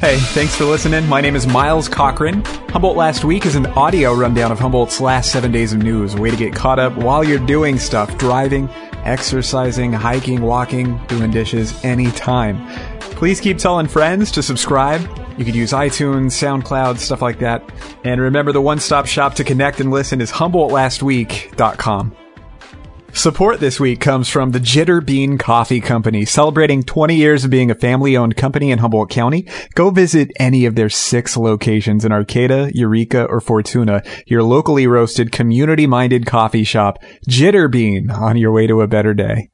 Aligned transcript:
Hey, 0.00 0.16
thanks 0.18 0.56
for 0.56 0.64
listening. 0.64 1.06
My 1.06 1.20
name 1.20 1.36
is 1.36 1.46
Miles 1.46 1.88
Cochran. 1.88 2.42
Humboldt 2.70 2.96
Last 2.96 3.24
Week 3.24 3.46
is 3.46 3.54
an 3.54 3.66
audio 3.66 4.12
rundown 4.12 4.50
of 4.50 4.58
Humboldt's 4.58 5.00
last 5.00 5.30
seven 5.30 5.52
days 5.52 5.72
of 5.72 5.84
news, 5.84 6.14
a 6.14 6.20
way 6.20 6.28
to 6.28 6.36
get 6.36 6.52
caught 6.52 6.80
up 6.80 6.96
while 6.96 7.22
you're 7.22 7.38
doing 7.38 7.78
stuff, 7.78 8.18
driving, 8.18 8.68
exercising, 9.04 9.92
hiking, 9.92 10.40
walking, 10.40 10.98
doing 11.06 11.30
dishes, 11.30 11.72
anytime. 11.84 12.66
Please 12.98 13.40
keep 13.40 13.58
telling 13.58 13.86
friends 13.86 14.32
to 14.32 14.42
subscribe. 14.42 15.00
You 15.38 15.44
could 15.44 15.54
use 15.54 15.70
iTunes, 15.70 16.32
SoundCloud, 16.32 16.98
stuff 16.98 17.22
like 17.22 17.38
that. 17.38 17.62
And 18.02 18.20
remember, 18.20 18.50
the 18.50 18.60
one-stop 18.60 19.06
shop 19.06 19.34
to 19.36 19.44
connect 19.44 19.78
and 19.78 19.92
listen 19.92 20.20
is 20.20 20.32
HumboldtLastWeek.com. 20.32 22.16
Support 23.18 23.58
this 23.58 23.80
week 23.80 23.98
comes 23.98 24.28
from 24.28 24.52
the 24.52 24.60
Jitter 24.60 25.04
Bean 25.04 25.38
Coffee 25.38 25.80
Company, 25.80 26.24
celebrating 26.24 26.84
20 26.84 27.16
years 27.16 27.44
of 27.44 27.50
being 27.50 27.68
a 27.68 27.74
family 27.74 28.16
owned 28.16 28.36
company 28.36 28.70
in 28.70 28.78
Humboldt 28.78 29.10
County. 29.10 29.44
Go 29.74 29.90
visit 29.90 30.30
any 30.38 30.66
of 30.66 30.76
their 30.76 30.88
six 30.88 31.36
locations 31.36 32.04
in 32.04 32.12
Arcata, 32.12 32.70
Eureka, 32.76 33.24
or 33.24 33.40
Fortuna, 33.40 34.04
your 34.28 34.44
locally 34.44 34.86
roasted, 34.86 35.32
community 35.32 35.84
minded 35.84 36.26
coffee 36.26 36.62
shop, 36.62 37.02
Jitter 37.28 37.68
Bean, 37.68 38.08
on 38.08 38.36
your 38.36 38.52
way 38.52 38.68
to 38.68 38.82
a 38.82 38.86
better 38.86 39.14
day. 39.14 39.50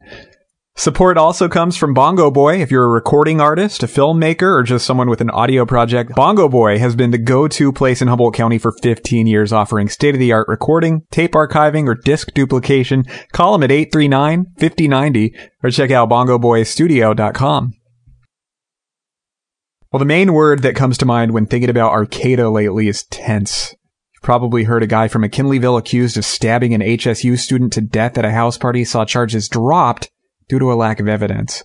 Support 0.77 1.17
also 1.17 1.49
comes 1.49 1.77
from 1.77 1.95
Bongo 1.95 2.33
Boy. 2.33 2.61
If 2.61 2.73
you're 2.73 2.85
a 2.85 2.89
recording 2.89 3.41
artist, 3.41 3.85
a 3.85 3.87
filmmaker, 3.87 4.59
or 4.59 4.65
just 4.65 4.85
someone 4.85 5.09
with 5.09 5.21
an 5.21 5.31
audio 5.31 5.65
project, 5.65 6.17
Bongo 6.17 6.49
Boy 6.49 6.81
has 6.81 6.97
been 6.97 7.13
the 7.13 7.19
go-to 7.19 7.73
place 7.73 8.03
in 8.03 8.09
Humboldt 8.09 8.35
County 8.35 8.59
for 8.59 8.73
15 8.83 9.29
years, 9.29 9.53
offering 9.53 9.89
state-of-the-art 9.89 10.49
recording, 10.49 11.03
tape 11.13 11.33
archiving, 11.33 11.87
or 11.87 11.95
disc 11.95 12.35
duplication. 12.35 13.05
Call 13.33 13.53
them 13.53 13.63
at 13.63 13.71
839-5090 13.71 15.51
or 15.63 15.71
check 15.71 15.93
out 15.93 16.11
bongoboystudio.com. 16.11 17.73
Well, 19.93 20.01
the 20.01 20.05
main 20.05 20.33
word 20.33 20.63
that 20.63 20.75
comes 20.75 20.99
to 20.99 21.07
mind 21.07 21.31
when 21.31 21.47
thinking 21.47 21.71
about 21.71 21.93
Arcata 21.93 22.51
lately 22.51 22.89
is 22.89 23.05
tense. 23.05 23.77
You've 24.13 24.23
probably 24.23 24.65
heard 24.65 24.83
a 24.83 24.89
guy 24.89 25.07
from 25.07 25.23
McKinleyville 25.23 25.79
accused 25.79 26.17
of 26.17 26.25
stabbing 26.25 26.75
an 26.75 26.81
HSU 26.81 27.39
student 27.39 27.73
to 27.75 27.81
death 27.81 28.19
at 28.19 28.25
a 28.25 28.33
house 28.33 28.59
party 28.59 28.85
saw 28.85 29.05
charges 29.05 29.49
dropped 29.49 30.11
due 30.49 30.59
to 30.59 30.73
a 30.73 30.75
lack 30.75 31.01
of 31.01 31.09
evidence. 31.09 31.63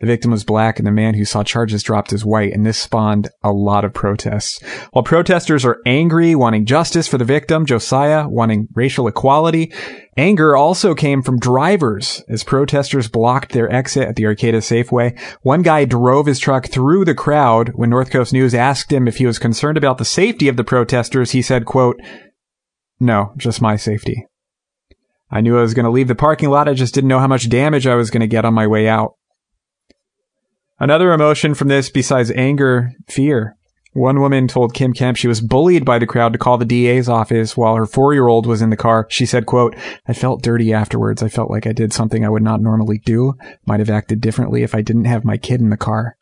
The 0.00 0.06
victim 0.06 0.30
was 0.30 0.44
black 0.44 0.78
and 0.78 0.86
the 0.86 0.92
man 0.92 1.14
who 1.14 1.24
saw 1.24 1.42
charges 1.42 1.82
dropped 1.82 2.12
is 2.12 2.24
white, 2.24 2.52
and 2.52 2.64
this 2.64 2.78
spawned 2.78 3.30
a 3.42 3.50
lot 3.50 3.84
of 3.84 3.92
protests. 3.92 4.62
While 4.92 5.02
protesters 5.02 5.64
are 5.64 5.80
angry, 5.84 6.36
wanting 6.36 6.66
justice 6.66 7.08
for 7.08 7.18
the 7.18 7.24
victim, 7.24 7.66
Josiah 7.66 8.28
wanting 8.28 8.68
racial 8.74 9.08
equality, 9.08 9.72
anger 10.16 10.56
also 10.56 10.94
came 10.94 11.20
from 11.20 11.40
drivers 11.40 12.22
as 12.28 12.44
protesters 12.44 13.08
blocked 13.08 13.50
their 13.50 13.72
exit 13.72 14.06
at 14.06 14.14
the 14.14 14.26
Arcata 14.26 14.58
Safeway. 14.58 15.18
One 15.42 15.62
guy 15.62 15.84
drove 15.84 16.26
his 16.26 16.38
truck 16.38 16.68
through 16.68 17.04
the 17.04 17.14
crowd 17.14 17.70
when 17.74 17.90
North 17.90 18.10
Coast 18.10 18.32
News 18.32 18.54
asked 18.54 18.92
him 18.92 19.08
if 19.08 19.16
he 19.16 19.26
was 19.26 19.40
concerned 19.40 19.76
about 19.76 19.98
the 19.98 20.04
safety 20.04 20.46
of 20.46 20.56
the 20.56 20.62
protesters. 20.62 21.32
He 21.32 21.42
said, 21.42 21.64
quote, 21.64 22.00
no, 23.00 23.32
just 23.36 23.60
my 23.60 23.74
safety. 23.74 24.27
I 25.30 25.40
knew 25.40 25.58
I 25.58 25.62
was 25.62 25.74
going 25.74 25.84
to 25.84 25.90
leave 25.90 26.08
the 26.08 26.14
parking 26.14 26.48
lot. 26.48 26.68
I 26.68 26.74
just 26.74 26.94
didn't 26.94 27.08
know 27.08 27.18
how 27.18 27.26
much 27.26 27.48
damage 27.48 27.86
I 27.86 27.94
was 27.94 28.10
going 28.10 28.20
to 28.20 28.26
get 28.26 28.44
on 28.44 28.54
my 28.54 28.66
way 28.66 28.88
out. 28.88 29.14
Another 30.80 31.12
emotion 31.12 31.54
from 31.54 31.68
this, 31.68 31.90
besides 31.90 32.30
anger, 32.30 32.92
fear. 33.08 33.56
One 33.94 34.20
woman 34.20 34.46
told 34.46 34.74
Kym 34.74 34.94
Kemp 34.94 35.16
she 35.16 35.26
was 35.26 35.40
bullied 35.40 35.84
by 35.84 35.98
the 35.98 36.06
crowd 36.06 36.32
to 36.34 36.38
call 36.38 36.56
the 36.56 36.64
DA's 36.64 37.08
office 37.08 37.56
while 37.56 37.74
her 37.74 37.86
four-year-old 37.86 38.46
was 38.46 38.62
in 38.62 38.70
the 38.70 38.76
car. 38.76 39.06
She 39.10 39.26
said, 39.26 39.46
quote, 39.46 39.74
I 40.06 40.12
felt 40.12 40.42
dirty 40.42 40.72
afterwards. 40.72 41.22
I 41.22 41.28
felt 41.28 41.50
like 41.50 41.66
I 41.66 41.72
did 41.72 41.92
something 41.92 42.24
I 42.24 42.28
would 42.28 42.42
not 42.42 42.60
normally 42.60 42.98
do. 42.98 43.34
Might 43.66 43.80
have 43.80 43.90
acted 43.90 44.20
differently 44.20 44.62
if 44.62 44.74
I 44.74 44.82
didn't 44.82 45.06
have 45.06 45.24
my 45.24 45.36
kid 45.36 45.60
in 45.60 45.70
the 45.70 45.76
car. 45.76 46.16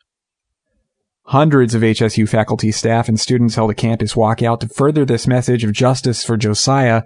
Hundreds 1.25 1.75
of 1.75 1.81
HSU 1.81 2.27
faculty, 2.27 2.71
staff, 2.71 3.09
and 3.09 3.19
students 3.19 3.55
held 3.55 3.69
a 3.69 3.75
campus 3.75 4.13
walkout 4.13 4.61
to 4.61 4.69
further 4.69 5.03
this 5.03 5.27
message 5.27 5.65
of 5.65 5.73
justice 5.73 6.23
for 6.23 6.37
Josiah, 6.37 7.03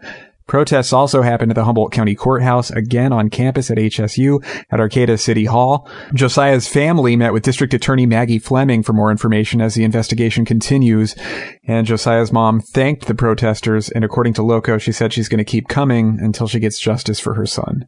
Protests 0.51 0.91
also 0.91 1.21
happened 1.21 1.49
at 1.49 1.55
the 1.55 1.63
Humboldt 1.63 1.93
County 1.93 2.13
Courthouse, 2.13 2.71
again 2.71 3.13
on 3.13 3.29
campus 3.29 3.71
at 3.71 3.77
HSU, 3.77 4.43
at 4.69 4.81
Arcata 4.81 5.17
City 5.17 5.45
Hall. 5.45 5.87
Josiah's 6.13 6.67
family 6.67 7.15
met 7.15 7.31
with 7.31 7.43
District 7.43 7.73
Attorney 7.73 8.05
Maggie 8.05 8.37
Fleming 8.37 8.83
for 8.83 8.91
more 8.91 9.11
information 9.11 9.61
as 9.61 9.75
the 9.75 9.85
investigation 9.85 10.43
continues. 10.43 11.15
And 11.63 11.87
Josiah's 11.87 12.33
mom 12.33 12.59
thanked 12.59 13.05
the 13.05 13.15
protesters, 13.15 13.87
and 13.87 14.03
according 14.03 14.33
to 14.33 14.43
Loco, 14.43 14.77
she 14.77 14.91
said 14.91 15.13
she's 15.13 15.29
going 15.29 15.37
to 15.37 15.45
keep 15.45 15.69
coming 15.69 16.17
until 16.19 16.47
she 16.47 16.59
gets 16.59 16.81
justice 16.81 17.21
for 17.21 17.35
her 17.35 17.45
son. 17.45 17.87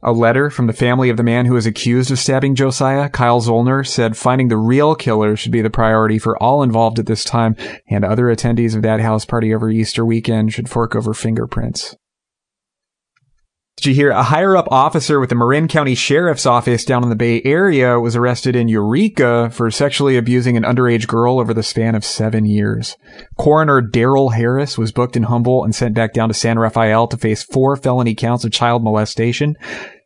A 0.00 0.12
letter 0.12 0.48
from 0.48 0.68
the 0.68 0.72
family 0.72 1.10
of 1.10 1.16
the 1.16 1.24
man 1.24 1.46
who 1.46 1.56
is 1.56 1.66
accused 1.66 2.12
of 2.12 2.20
stabbing 2.20 2.54
Josiah, 2.54 3.08
Kyle 3.08 3.40
Zoellner, 3.40 3.84
said 3.84 4.16
finding 4.16 4.46
the 4.46 4.56
real 4.56 4.94
killer 4.94 5.34
should 5.34 5.50
be 5.50 5.60
the 5.60 5.70
priority 5.70 6.20
for 6.20 6.40
all 6.40 6.62
involved 6.62 7.00
at 7.00 7.06
this 7.06 7.24
time, 7.24 7.56
and 7.88 8.04
other 8.04 8.26
attendees 8.26 8.76
of 8.76 8.82
that 8.82 9.00
house 9.00 9.24
party 9.24 9.52
over 9.52 9.68
Easter 9.70 10.04
weekend 10.04 10.52
should 10.52 10.68
fork 10.68 10.94
over 10.94 11.12
fingerprints. 11.12 11.96
You 13.88 13.94
hear 13.94 14.10
a 14.10 14.22
higher 14.22 14.54
up 14.54 14.68
officer 14.70 15.18
with 15.18 15.30
the 15.30 15.34
Marin 15.34 15.66
County 15.66 15.94
Sheriff's 15.94 16.44
Office 16.44 16.84
down 16.84 17.02
in 17.02 17.08
the 17.08 17.16
Bay 17.16 17.40
Area 17.42 17.98
was 17.98 18.14
arrested 18.14 18.54
in 18.54 18.68
Eureka 18.68 19.48
for 19.48 19.70
sexually 19.70 20.18
abusing 20.18 20.58
an 20.58 20.62
underage 20.62 21.06
girl 21.06 21.40
over 21.40 21.54
the 21.54 21.62
span 21.62 21.94
of 21.94 22.04
seven 22.04 22.44
years? 22.44 22.98
Coroner 23.38 23.80
Daryl 23.80 24.34
Harris 24.34 24.76
was 24.76 24.92
booked 24.92 25.16
in 25.16 25.22
Humboldt 25.22 25.64
and 25.64 25.74
sent 25.74 25.94
back 25.94 26.12
down 26.12 26.28
to 26.28 26.34
San 26.34 26.58
Rafael 26.58 27.08
to 27.08 27.16
face 27.16 27.42
four 27.42 27.76
felony 27.76 28.14
counts 28.14 28.44
of 28.44 28.52
child 28.52 28.84
molestation. 28.84 29.56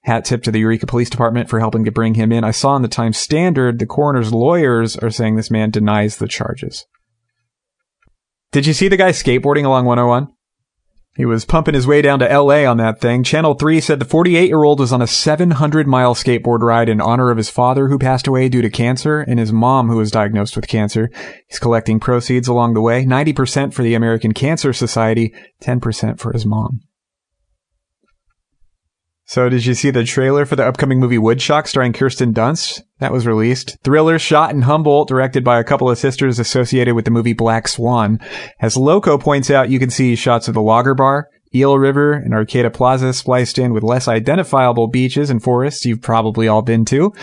Hat 0.04 0.24
tip 0.24 0.44
to 0.44 0.52
the 0.52 0.60
Eureka 0.60 0.86
Police 0.86 1.10
Department 1.10 1.50
for 1.50 1.58
helping 1.58 1.84
to 1.84 1.90
bring 1.90 2.14
him 2.14 2.30
in. 2.30 2.44
I 2.44 2.52
saw 2.52 2.76
in 2.76 2.82
the 2.82 2.88
Times 2.88 3.18
Standard 3.18 3.80
the 3.80 3.86
coroner's 3.86 4.32
lawyers 4.32 4.96
are 4.96 5.10
saying 5.10 5.34
this 5.34 5.50
man 5.50 5.72
denies 5.72 6.18
the 6.18 6.28
charges. 6.28 6.86
Did 8.52 8.64
you 8.64 8.74
see 8.74 8.86
the 8.86 8.96
guy 8.96 9.10
skateboarding 9.10 9.64
along 9.64 9.86
101? 9.86 10.28
He 11.14 11.26
was 11.26 11.44
pumping 11.44 11.74
his 11.74 11.86
way 11.86 12.00
down 12.00 12.20
to 12.20 12.38
LA 12.38 12.64
on 12.64 12.78
that 12.78 12.98
thing. 12.98 13.22
Channel 13.22 13.52
3 13.54 13.80
said 13.82 13.98
the 13.98 14.06
48 14.06 14.48
year 14.48 14.64
old 14.64 14.80
was 14.80 14.94
on 14.94 15.02
a 15.02 15.06
700 15.06 15.86
mile 15.86 16.14
skateboard 16.14 16.60
ride 16.60 16.88
in 16.88 17.02
honor 17.02 17.30
of 17.30 17.36
his 17.36 17.50
father 17.50 17.88
who 17.88 17.98
passed 17.98 18.26
away 18.26 18.48
due 18.48 18.62
to 18.62 18.70
cancer 18.70 19.20
and 19.20 19.38
his 19.38 19.52
mom 19.52 19.88
who 19.88 19.98
was 19.98 20.10
diagnosed 20.10 20.56
with 20.56 20.68
cancer. 20.68 21.10
He's 21.48 21.58
collecting 21.58 22.00
proceeds 22.00 22.48
along 22.48 22.72
the 22.72 22.80
way 22.80 23.04
90% 23.04 23.74
for 23.74 23.82
the 23.82 23.94
American 23.94 24.32
Cancer 24.32 24.72
Society, 24.72 25.34
10% 25.62 26.18
for 26.18 26.32
his 26.32 26.46
mom. 26.46 26.80
So, 29.32 29.48
did 29.48 29.64
you 29.64 29.72
see 29.72 29.90
the 29.90 30.04
trailer 30.04 30.44
for 30.44 30.56
the 30.56 30.66
upcoming 30.66 31.00
movie 31.00 31.16
Woodshock 31.16 31.66
starring 31.66 31.94
Kirsten 31.94 32.34
Dunst? 32.34 32.82
That 32.98 33.12
was 33.12 33.26
released. 33.26 33.78
Thriller 33.82 34.18
shot 34.18 34.50
in 34.50 34.60
Humboldt, 34.60 35.08
directed 35.08 35.42
by 35.42 35.58
a 35.58 35.64
couple 35.64 35.88
of 35.88 35.96
sisters 35.96 36.38
associated 36.38 36.94
with 36.94 37.06
the 37.06 37.10
movie 37.10 37.32
Black 37.32 37.66
Swan. 37.66 38.20
As 38.60 38.76
Loco 38.76 39.16
points 39.16 39.50
out, 39.50 39.70
you 39.70 39.78
can 39.78 39.88
see 39.88 40.16
shots 40.16 40.48
of 40.48 40.54
the 40.54 40.60
Logger 40.60 40.94
Bar, 40.94 41.30
Eel 41.54 41.78
River, 41.78 42.12
and 42.12 42.34
Arcata 42.34 42.68
Plaza 42.68 43.14
spliced 43.14 43.58
in 43.58 43.72
with 43.72 43.82
less 43.82 44.06
identifiable 44.06 44.86
beaches 44.86 45.30
and 45.30 45.42
forests 45.42 45.86
you've 45.86 46.02
probably 46.02 46.46
all 46.46 46.60
been 46.60 46.84
to. 46.84 47.14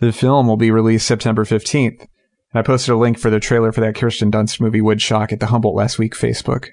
The 0.00 0.12
film 0.12 0.46
will 0.46 0.58
be 0.58 0.70
released 0.70 1.06
September 1.06 1.46
15th. 1.46 1.98
And 1.98 2.08
I 2.52 2.60
posted 2.60 2.92
a 2.92 2.98
link 2.98 3.18
for 3.18 3.30
the 3.30 3.40
trailer 3.40 3.72
for 3.72 3.80
that 3.80 3.94
Kirsten 3.94 4.30
Dunst 4.30 4.60
movie 4.60 4.82
Woodshock 4.82 5.32
at 5.32 5.40
the 5.40 5.46
Humboldt 5.46 5.76
Last 5.76 5.98
Week 5.98 6.14
Facebook. 6.14 6.68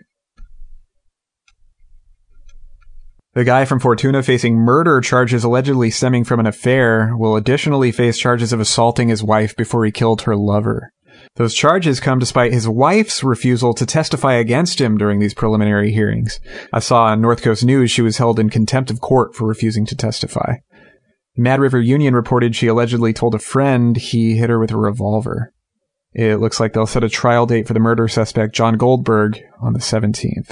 The 3.34 3.46
guy 3.46 3.64
from 3.64 3.80
Fortuna 3.80 4.24
facing 4.24 4.56
murder 4.56 5.00
charges 5.00 5.46
allegedly 5.46 5.90
stemming 5.90 6.25
from 6.25 6.42
an 6.42 6.47
affair 6.47 7.16
will 7.16 7.38
additionally 7.38 7.94
face 7.94 8.18
charges 8.18 8.52
of 8.52 8.59
assaulting 8.59 9.08
his 9.08 9.24
wife 9.24 9.56
before 9.56 9.86
he 9.86 9.92
killed 9.92 10.24
her 10.24 10.36
lover. 10.36 10.92
Those 11.36 11.53
charges 11.53 12.02
come 12.02 12.20
despite 12.20 12.52
his 12.52 12.68
wife's 12.68 13.24
refusal 13.24 13.74
to 13.75 13.86
testify 13.86 14.34
against 14.34 14.81
him 14.81 14.97
during 14.97 15.20
these 15.20 15.34
preliminary 15.34 15.94
hearings. 15.94 16.41
I 16.73 16.79
saw 16.79 17.06
on 17.06 17.22
North 17.22 17.41
Coast 17.41 17.64
News 17.64 17.90
she 17.90 18.02
was 18.02 18.17
held 18.17 18.38
in 18.38 18.50
contempt 18.50 18.91
of 18.91 19.00
court 19.00 19.34
for 19.34 19.47
refusing 19.47 19.85
to 19.85 19.96
testify. 19.96 20.56
Mad 21.38 21.61
River 21.61 21.79
Union 21.79 22.14
reported 22.14 22.53
she 22.53 22.67
allegedly 22.67 23.14
told 23.14 23.34
a 23.34 23.40
friend 23.40 23.96
he 23.96 24.35
hit 24.35 24.50
her 24.50 24.59
with 24.59 24.72
a 24.72 24.78
revolver. 24.78 25.53
It 26.11 26.41
looks 26.41 26.59
like 26.59 26.73
they'll 26.73 26.85
set 26.85 27.06
a 27.06 27.09
trial 27.09 27.46
date 27.46 27.66
for 27.66 27.73
the 27.73 27.79
murder 27.79 28.09
suspect 28.09 28.53
John 28.53 28.76
Goldberg 28.76 29.40
on 29.61 29.72
the 29.72 29.79
17th. 29.79 30.52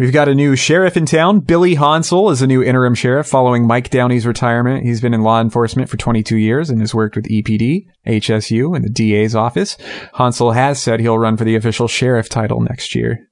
We've 0.00 0.14
got 0.14 0.30
a 0.30 0.34
new 0.34 0.56
sheriff 0.56 0.96
in 0.96 1.04
town. 1.04 1.40
Billy 1.40 1.76
Honsal 1.76 2.32
is 2.32 2.40
a 2.40 2.46
new 2.46 2.62
interim 2.62 2.94
sheriff 2.94 3.26
following 3.26 3.66
Mike 3.66 3.90
Downey's 3.90 4.26
retirement. 4.26 4.82
He's 4.82 5.02
been 5.02 5.12
in 5.12 5.20
law 5.20 5.42
enforcement 5.42 5.90
for 5.90 5.98
22 5.98 6.38
years 6.38 6.70
and 6.70 6.80
has 6.80 6.94
worked 6.94 7.16
with 7.16 7.26
EPD, 7.26 7.84
HSU, 8.06 8.74
and 8.74 8.82
the 8.82 8.88
DA's 8.88 9.34
office. 9.34 9.76
Honsal 10.14 10.54
has 10.54 10.80
said 10.80 11.00
he'll 11.00 11.18
run 11.18 11.36
for 11.36 11.44
the 11.44 11.54
official 11.54 11.86
sheriff 11.86 12.30
title 12.30 12.62
next 12.62 12.94
year. 12.94 13.28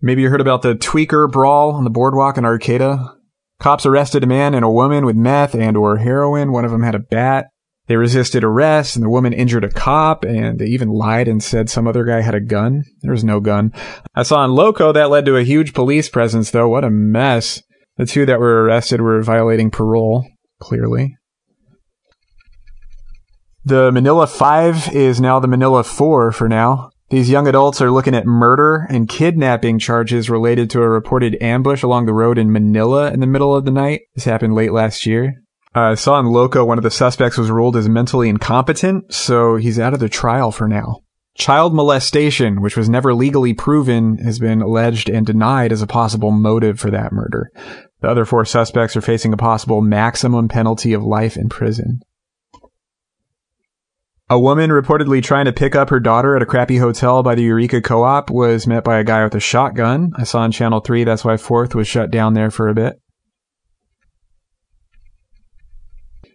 Maybe 0.00 0.22
you 0.22 0.30
heard 0.30 0.40
about 0.40 0.62
the 0.62 0.74
tweaker 0.74 1.30
brawl 1.30 1.72
on 1.72 1.84
the 1.84 1.90
boardwalk 1.90 2.38
in 2.38 2.46
Arcata. 2.46 3.14
Cops 3.60 3.84
arrested 3.84 4.24
a 4.24 4.26
man 4.26 4.54
and 4.54 4.64
a 4.64 4.70
woman 4.70 5.04
with 5.04 5.16
meth 5.16 5.54
and 5.54 5.76
or 5.76 5.98
heroin. 5.98 6.50
One 6.50 6.64
of 6.64 6.70
them 6.70 6.82
had 6.82 6.94
a 6.94 6.98
bat. 6.98 7.48
They 7.92 7.96
resisted 7.96 8.42
arrest 8.42 8.96
and 8.96 9.04
the 9.04 9.10
woman 9.10 9.34
injured 9.34 9.64
a 9.64 9.68
cop 9.68 10.24
and 10.24 10.58
they 10.58 10.64
even 10.64 10.88
lied 10.88 11.28
and 11.28 11.42
said 11.42 11.68
some 11.68 11.86
other 11.86 12.06
guy 12.06 12.22
had 12.22 12.34
a 12.34 12.40
gun. 12.40 12.84
There 13.02 13.12
was 13.12 13.22
no 13.22 13.38
gun. 13.38 13.70
I 14.14 14.22
saw 14.22 14.38
on 14.38 14.52
Loco 14.52 14.92
that 14.92 15.10
led 15.10 15.26
to 15.26 15.36
a 15.36 15.44
huge 15.44 15.74
police 15.74 16.08
presence 16.08 16.50
though. 16.50 16.70
What 16.70 16.84
a 16.84 16.90
mess. 16.90 17.62
The 17.98 18.06
two 18.06 18.24
that 18.24 18.40
were 18.40 18.64
arrested 18.64 19.02
were 19.02 19.22
violating 19.22 19.70
parole, 19.70 20.26
clearly. 20.58 21.18
The 23.62 23.92
Manila 23.92 24.26
5 24.26 24.94
is 24.94 25.20
now 25.20 25.38
the 25.38 25.46
Manila 25.46 25.84
4 25.84 26.32
for 26.32 26.48
now. 26.48 26.92
These 27.10 27.28
young 27.28 27.46
adults 27.46 27.82
are 27.82 27.90
looking 27.90 28.14
at 28.14 28.24
murder 28.24 28.86
and 28.88 29.06
kidnapping 29.06 29.78
charges 29.78 30.30
related 30.30 30.70
to 30.70 30.80
a 30.80 30.88
reported 30.88 31.36
ambush 31.42 31.82
along 31.82 32.06
the 32.06 32.14
road 32.14 32.38
in 32.38 32.52
Manila 32.52 33.12
in 33.12 33.20
the 33.20 33.26
middle 33.26 33.54
of 33.54 33.66
the 33.66 33.70
night. 33.70 34.00
This 34.14 34.24
happened 34.24 34.54
late 34.54 34.72
last 34.72 35.04
year. 35.04 35.41
Uh, 35.74 35.80
I 35.80 35.94
saw 35.94 36.20
in 36.20 36.26
Loco 36.26 36.64
one 36.64 36.78
of 36.78 36.84
the 36.84 36.90
suspects 36.90 37.38
was 37.38 37.50
ruled 37.50 37.76
as 37.76 37.88
mentally 37.88 38.28
incompetent, 38.28 39.12
so 39.12 39.56
he's 39.56 39.78
out 39.78 39.94
of 39.94 40.00
the 40.00 40.08
trial 40.08 40.52
for 40.52 40.68
now. 40.68 41.00
Child 41.34 41.72
molestation, 41.72 42.60
which 42.60 42.76
was 42.76 42.90
never 42.90 43.14
legally 43.14 43.54
proven, 43.54 44.18
has 44.18 44.38
been 44.38 44.60
alleged 44.60 45.08
and 45.08 45.24
denied 45.24 45.72
as 45.72 45.80
a 45.80 45.86
possible 45.86 46.30
motive 46.30 46.78
for 46.78 46.90
that 46.90 47.10
murder. 47.10 47.50
The 48.02 48.08
other 48.08 48.26
four 48.26 48.44
suspects 48.44 48.96
are 48.96 49.00
facing 49.00 49.32
a 49.32 49.38
possible 49.38 49.80
maximum 49.80 50.48
penalty 50.48 50.92
of 50.92 51.02
life 51.02 51.38
in 51.38 51.48
prison. 51.48 52.00
A 54.28 54.38
woman 54.38 54.70
reportedly 54.70 55.22
trying 55.22 55.46
to 55.46 55.52
pick 55.52 55.74
up 55.74 55.88
her 55.88 56.00
daughter 56.00 56.36
at 56.36 56.42
a 56.42 56.46
crappy 56.46 56.76
hotel 56.76 57.22
by 57.22 57.34
the 57.34 57.42
Eureka 57.42 57.80
Co-op 57.80 58.30
was 58.30 58.66
met 58.66 58.84
by 58.84 58.98
a 58.98 59.04
guy 59.04 59.24
with 59.24 59.34
a 59.34 59.40
shotgun. 59.40 60.12
I 60.16 60.24
saw 60.24 60.40
on 60.40 60.52
Channel 60.52 60.80
3 60.80 61.04
that's 61.04 61.24
why 61.24 61.34
4th 61.34 61.74
was 61.74 61.88
shut 61.88 62.10
down 62.10 62.34
there 62.34 62.50
for 62.50 62.68
a 62.68 62.74
bit. 62.74 63.00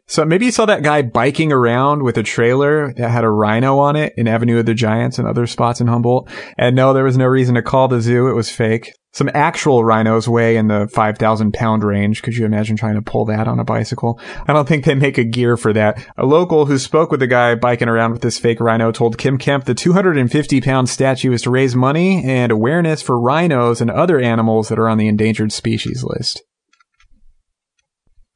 So 0.10 0.24
maybe 0.24 0.46
you 0.46 0.52
saw 0.52 0.66
that 0.66 0.84
guy 0.84 1.02
biking 1.02 1.52
around 1.52 2.02
with 2.02 2.18
a 2.18 2.24
trailer 2.24 2.94
that 2.94 3.10
had 3.10 3.26
a 3.26 3.30
rhino 3.30 3.78
on 3.80 3.98
it 3.98 4.14
in 4.16 4.26
Avenue 4.26 4.60
of 4.60 4.66
the 4.66 4.74
Giants 4.74 5.20
and 5.20 5.28
other 5.28 5.46
spots 5.46 5.82
in 5.82 5.88
Humboldt. 5.88 6.30
And 6.58 6.78
no, 6.78 6.94
there 6.94 7.04
was 7.04 7.18
no 7.18 7.26
reason 7.26 7.56
to 7.56 7.62
call 7.62 7.90
the 7.90 8.00
zoo. 8.00 8.28
It 8.28 8.34
was 8.34 8.50
fake. 8.50 8.94
Some 9.12 9.30
actual 9.34 9.84
rhinos 9.84 10.30
weigh 10.30 10.56
in 10.56 10.70
the 10.70 10.88
5,000 10.88 11.52
pound 11.54 11.84
range. 11.84 12.24
Could 12.24 12.38
you 12.38 12.46
imagine 12.46 12.78
trying 12.78 12.96
to 12.96 13.02
pull 13.02 13.26
that 13.26 13.50
on 13.50 13.60
a 13.60 13.66
bicycle? 13.66 14.18
I 14.48 14.54
don't 14.54 14.68
think 14.68 14.86
they 14.86 14.96
make 14.96 15.18
a 15.18 15.26
gear 15.26 15.58
for 15.58 15.74
that. 15.74 16.02
A 16.16 16.26
local 16.26 16.68
who 16.68 16.78
spoke 16.78 17.12
with 17.12 17.20
the 17.20 17.28
guy 17.28 17.56
biking 17.56 17.90
around 17.90 18.14
with 18.14 18.22
this 18.22 18.40
fake 18.40 18.62
rhino 18.62 18.94
told 18.94 19.18
Kym 19.18 19.38
Kemp 19.38 19.66
the 19.66 19.74
250 19.74 20.62
pound 20.62 20.88
statue 20.88 21.34
is 21.34 21.42
to 21.42 21.50
raise 21.50 21.76
money 21.76 22.24
and 22.24 22.50
awareness 22.50 23.02
for 23.02 23.20
rhinos 23.20 23.82
and 23.82 23.92
other 23.92 24.20
animals 24.20 24.70
that 24.70 24.80
are 24.80 24.88
on 24.88 25.00
the 25.00 25.08
endangered 25.10 25.52
species 25.52 26.02
list. 26.04 26.44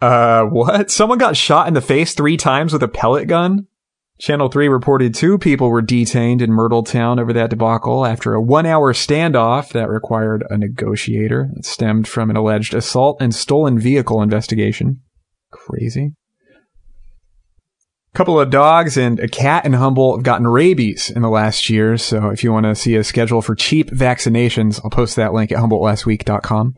Uh, 0.01 0.45
what? 0.45 0.89
Someone 0.89 1.19
got 1.19 1.37
shot 1.37 1.67
in 1.67 1.75
the 1.75 1.81
face 1.81 2.13
three 2.13 2.37
times 2.37 2.73
with 2.73 2.81
a 2.83 2.87
pellet 2.87 3.27
gun? 3.27 3.67
Channel 4.19 4.49
3 4.49 4.67
reported 4.67 5.15
two 5.15 5.39
people 5.39 5.69
were 5.69 5.81
detained 5.81 6.43
in 6.43 6.51
Myrtletown 6.51 7.19
over 7.19 7.33
that 7.33 7.49
debacle 7.49 8.05
after 8.05 8.35
a 8.35 8.41
one 8.41 8.67
hour 8.67 8.93
standoff 8.93 9.71
that 9.73 9.89
required 9.89 10.45
a 10.47 10.59
negotiator. 10.59 11.49
It 11.55 11.65
stemmed 11.65 12.07
from 12.07 12.29
an 12.29 12.35
alleged 12.35 12.75
assault 12.75 13.17
and 13.19 13.33
stolen 13.33 13.79
vehicle 13.79 14.21
investigation. 14.21 15.01
Crazy. 15.49 16.13
Couple 18.13 18.39
of 18.39 18.51
dogs 18.51 18.95
and 18.95 19.19
a 19.19 19.27
cat 19.27 19.65
in 19.65 19.73
Humboldt 19.73 20.19
have 20.19 20.23
gotten 20.23 20.45
rabies 20.45 21.09
in 21.09 21.23
the 21.23 21.29
last 21.29 21.69
year, 21.69 21.97
so 21.97 22.29
if 22.29 22.43
you 22.43 22.51
want 22.51 22.65
to 22.65 22.75
see 22.75 22.95
a 22.95 23.03
schedule 23.03 23.41
for 23.41 23.55
cheap 23.55 23.89
vaccinations, 23.89 24.79
I'll 24.83 24.91
post 24.91 25.15
that 25.15 25.33
link 25.33 25.51
at 25.51 25.57
humboldtlastweek.com. 25.57 26.75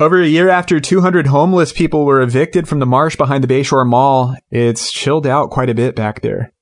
Over 0.00 0.22
a 0.22 0.28
year 0.28 0.48
after 0.48 0.78
200 0.78 1.26
homeless 1.26 1.72
people 1.72 2.04
were 2.04 2.20
evicted 2.20 2.68
from 2.68 2.78
the 2.78 2.86
marsh 2.86 3.16
behind 3.16 3.42
the 3.42 3.48
Bayshore 3.48 3.84
Mall, 3.84 4.36
it's 4.48 4.92
chilled 4.92 5.26
out 5.26 5.50
quite 5.50 5.70
a 5.70 5.74
bit 5.74 5.96
back 5.96 6.20
there. 6.20 6.52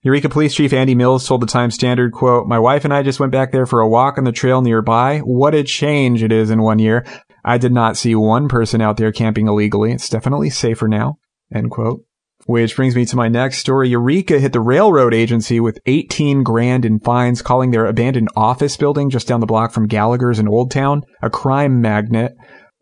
Eureka 0.00 0.30
Police 0.30 0.54
Chief 0.54 0.72
Andy 0.72 0.94
Mills 0.94 1.28
told 1.28 1.42
the 1.42 1.46
Times 1.46 1.74
Standard, 1.74 2.12
quote, 2.12 2.46
My 2.46 2.58
wife 2.58 2.86
and 2.86 2.94
I 2.94 3.02
just 3.02 3.20
went 3.20 3.30
back 3.30 3.52
there 3.52 3.66
for 3.66 3.80
a 3.80 3.88
walk 3.88 4.16
on 4.16 4.24
the 4.24 4.32
trail 4.32 4.62
nearby. 4.62 5.18
What 5.18 5.54
a 5.54 5.64
change 5.64 6.22
it 6.22 6.32
is 6.32 6.48
in 6.48 6.62
one 6.62 6.78
year. 6.78 7.04
I 7.44 7.58
did 7.58 7.72
not 7.72 7.98
see 7.98 8.14
one 8.14 8.48
person 8.48 8.80
out 8.80 8.96
there 8.96 9.12
camping 9.12 9.48
illegally. 9.48 9.92
It's 9.92 10.08
definitely 10.08 10.48
safer 10.48 10.88
now, 10.88 11.18
end 11.54 11.70
quote. 11.70 12.06
Which 12.46 12.74
brings 12.74 12.96
me 12.96 13.04
to 13.04 13.16
my 13.16 13.28
next 13.28 13.58
story. 13.58 13.90
Eureka 13.90 14.38
hit 14.38 14.54
the 14.54 14.60
railroad 14.60 15.12
agency 15.12 15.60
with 15.60 15.78
18 15.84 16.42
grand 16.42 16.86
in 16.86 17.00
fines, 17.00 17.42
calling 17.42 17.70
their 17.70 17.84
abandoned 17.84 18.30
office 18.34 18.78
building 18.78 19.10
just 19.10 19.28
down 19.28 19.40
the 19.40 19.46
block 19.46 19.72
from 19.72 19.88
Gallagher's 19.88 20.38
in 20.38 20.48
Old 20.48 20.70
Town 20.70 21.02
a 21.20 21.28
crime 21.28 21.82
magnet. 21.82 22.34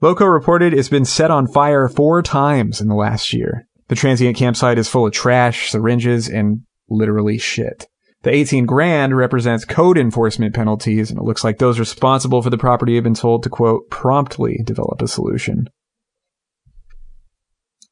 Loco 0.02 0.26
reported 0.26 0.75
it's 0.75 0.90
been 0.90 1.06
set 1.06 1.31
on 1.31 1.46
fire 1.46 1.88
four 1.88 2.20
times 2.20 2.82
in 2.82 2.88
the 2.88 2.94
last 2.94 3.32
year. 3.32 3.66
The 3.88 3.94
transient 3.94 4.37
campsite 4.37 4.76
is 4.76 4.88
full 4.88 5.06
of 5.06 5.14
trash, 5.14 5.70
syringes, 5.70 6.28
and 6.28 6.62
literally 6.90 7.38
shit. 7.38 7.87
The 8.22 8.31
18 8.31 8.66
grand 8.66 9.16
represents 9.16 9.64
code 9.64 9.96
enforcement 9.96 10.54
penalties, 10.54 11.10
and 11.10 11.19
it 11.19 11.25
looks 11.25 11.44
like 11.44 11.56
those 11.58 11.78
responsible 11.78 12.43
for 12.43 12.50
the 12.50 12.58
property 12.58 12.96
have 12.96 13.04
been 13.04 13.14
told 13.14 13.43
to 13.44 13.48
quote, 13.48 13.88
promptly 13.88 14.60
develop 14.64 15.00
a 15.00 15.08
solution. 15.08 15.70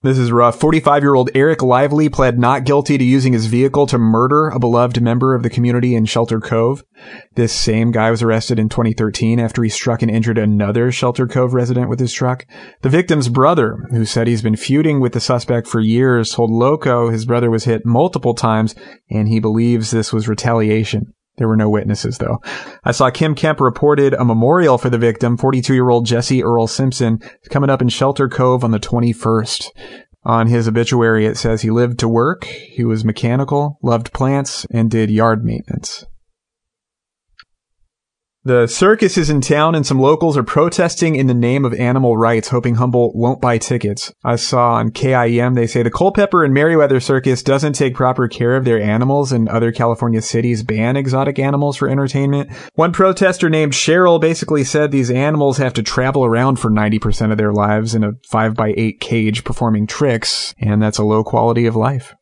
This 0.05 0.19
is 0.19 0.31
rough. 0.31 0.61
45 0.61 1.03
year 1.03 1.15
old 1.15 1.31
Eric 1.35 1.63
Lively 1.63 2.11
pled 2.11 2.39
not 2.39 2.65
guilty 2.65 2.99
to 2.99 3.03
using 3.05 3.33
his 3.33 3.47
vehicle 3.47 3.87
to 3.87 3.97
murder 3.97 4.49
a 4.49 4.59
beloved 4.59 5.01
member 5.01 5.35
of 5.35 5.43
the 5.43 5.49
community 5.49 5.95
in 5.95 6.05
Shelter 6.05 6.41
Cove. 6.41 6.85
This 7.37 7.55
same 7.55 7.91
guy 7.91 8.11
was 8.11 8.21
arrested 8.21 8.59
in 8.59 8.69
2013 8.69 9.41
after 9.41 9.63
he 9.63 9.71
struck 9.71 10.03
and 10.03 10.11
injured 10.11 10.37
another 10.37 10.93
Shelter 10.93 11.27
Cove 11.27 11.55
resident 11.55 11.89
with 11.89 12.01
his 12.01 12.13
truck. 12.13 12.45
The 12.83 12.91
victim's 12.91 13.31
brother, 13.31 13.79
who 13.93 14.05
said 14.05 14.27
he's 14.27 14.43
been 14.43 14.57
feuding 14.57 15.01
with 15.01 15.15
the 15.15 15.21
suspect 15.21 15.67
for 15.67 15.81
years, 15.81 16.33
told 16.33 16.51
Loco 16.51 17.09
his 17.09 17.25
brother 17.25 17.51
was 17.51 17.65
hit 17.65 17.87
multiple 17.87 18.35
times 18.35 18.75
and 19.11 19.29
he 19.29 19.41
believes 19.41 19.91
this 19.91 20.13
was 20.13 20.29
retaliation. 20.29 21.15
There 21.37 21.49
were 21.49 21.57
no 21.57 21.69
witnesses, 21.69 22.19
though. 22.19 22.41
I 22.85 22.93
saw 22.93 23.11
Kym 23.11 23.37
Kemp 23.37 23.61
reported 23.61 24.15
a 24.15 24.25
memorial 24.25 24.79
for 24.79 24.89
the 24.89 24.99
victim, 24.99 25.37
42 25.37 25.75
year 25.75 25.89
old 25.89 26.07
Jesse 26.07 26.45
Earl 26.45 26.67
Simpson, 26.67 27.21
coming 27.51 27.71
up 27.71 27.83
in 27.83 27.89
Shelter 27.89 28.29
Cove 28.29 28.63
on 28.63 28.71
the 28.71 28.79
21st. 28.79 29.71
On 30.25 30.47
his 30.47 30.69
obituary, 30.69 31.27
it 31.27 31.37
says 31.37 31.63
he 31.63 31.71
lived 31.71 31.99
to 31.99 32.09
work, 32.09 32.45
he 32.45 32.85
was 32.85 33.05
mechanical, 33.05 33.79
loved 33.83 34.13
plants, 34.13 34.65
and 34.71 34.91
did 34.91 35.11
yard 35.11 35.45
maintenance. 35.45 36.07
The 38.47 38.67
circus 38.67 39.17
is 39.17 39.31
in 39.31 39.41
town 39.41 39.75
and 39.75 39.87
some 39.87 39.99
locals 39.99 40.37
are 40.37 40.43
protesting 40.43 41.17
in 41.17 41.29
the 41.29 41.33
name 41.33 41.65
of 41.65 41.73
animal 41.73 42.15
rights, 42.15 42.49
hoping 42.49 42.75
Humboldt 42.75 43.17
won't 43.17 43.41
buy 43.41 43.57
tickets. 43.57 44.13
I 44.23 44.37
saw 44.37 44.75
on 44.75 44.91
KIEM 44.91 45.55
they 45.55 45.67
say 45.67 45.83
the 45.83 45.91
Culpepper 45.91 46.45
and 46.45 46.53
Merriweather 46.53 47.01
Circus 47.01 47.43
doesn't 47.43 47.73
take 47.73 47.95
proper 47.95 48.29
care 48.29 48.55
of 48.55 48.67
their 48.67 48.79
animals 48.79 49.33
and 49.33 49.49
other 49.49 49.73
California 49.73 50.21
cities 50.21 50.63
ban 50.63 50.95
exotic 50.95 51.39
animals 51.39 51.79
for 51.79 51.89
entertainment. 51.89 52.51
One 52.75 52.93
protester 52.93 53.49
named 53.49 53.73
Cheryl 53.73 54.21
basically 54.21 54.63
said 54.63 54.91
these 54.91 55.11
animals 55.11 55.57
have 55.57 55.73
to 55.73 55.83
travel 55.83 56.27
around 56.27 56.57
for 56.57 56.71
90% 56.71 57.33
of 57.33 57.39
their 57.39 57.53
lives 57.53 57.95
in 57.95 58.05
a 58.05 58.13
5x8 58.31 59.01
cage 59.01 59.45
performing 59.45 59.87
tricks, 59.87 60.55
and 60.59 60.83
that's 60.83 60.99
a 60.99 61.05
low 61.05 61.25
quality 61.25 61.65
of 61.65 61.77
life. 61.77 62.15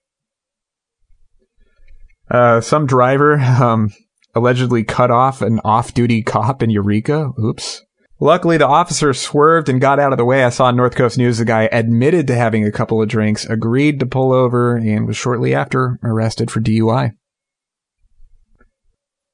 Uh, 2.30 2.60
some 2.60 2.86
driver, 2.86 3.38
um, 3.40 3.90
allegedly 4.34 4.84
cut 4.84 5.10
off 5.10 5.42
an 5.42 5.60
off-duty 5.64 6.22
cop 6.22 6.62
in 6.62 6.70
Eureka. 6.70 7.30
Oops. 7.38 7.82
Luckily, 8.20 8.56
the 8.56 8.68
officer 8.68 9.12
swerved 9.12 9.68
and 9.68 9.80
got 9.80 9.98
out 9.98 10.12
of 10.12 10.16
the 10.16 10.24
way. 10.24 10.44
I 10.44 10.50
saw 10.50 10.66
on 10.66 10.76
North 10.76 10.94
Coast 10.94 11.18
News 11.18 11.38
the 11.38 11.44
guy 11.44 11.68
admitted 11.72 12.28
to 12.28 12.36
having 12.36 12.64
a 12.64 12.70
couple 12.70 13.02
of 13.02 13.08
drinks, 13.08 13.44
agreed 13.46 13.98
to 13.98 14.06
pull 14.06 14.32
over, 14.32 14.76
and 14.76 15.08
was 15.08 15.16
shortly 15.16 15.52
after 15.54 15.98
arrested 16.04 16.48
for 16.48 16.60
DUI. 16.60 17.12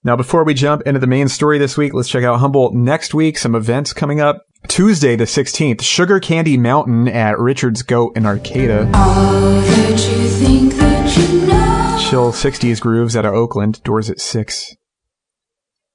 Now, 0.02 0.16
before 0.16 0.42
we 0.42 0.54
jump 0.54 0.82
into 0.86 1.00
the 1.00 1.06
main 1.06 1.28
story 1.28 1.58
this 1.58 1.76
week, 1.76 1.92
let's 1.92 2.08
check 2.08 2.24
out 2.24 2.38
Humboldt 2.38 2.72
next 2.72 3.12
week. 3.12 3.36
Some 3.36 3.54
events 3.54 3.92
coming 3.92 4.20
up. 4.20 4.44
Tuesday, 4.68 5.16
the 5.16 5.24
16th, 5.24 5.82
Sugar 5.82 6.18
Candy 6.18 6.56
Mountain 6.56 7.08
at 7.08 7.38
Richard's 7.38 7.82
Goat 7.82 8.16
in 8.16 8.24
Arcata. 8.24 8.88
Chill 12.00 12.32
60s 12.32 12.80
grooves 12.80 13.16
out 13.16 13.26
of 13.26 13.34
Oakland, 13.34 13.82
doors 13.82 14.08
at 14.08 14.18
6. 14.18 14.76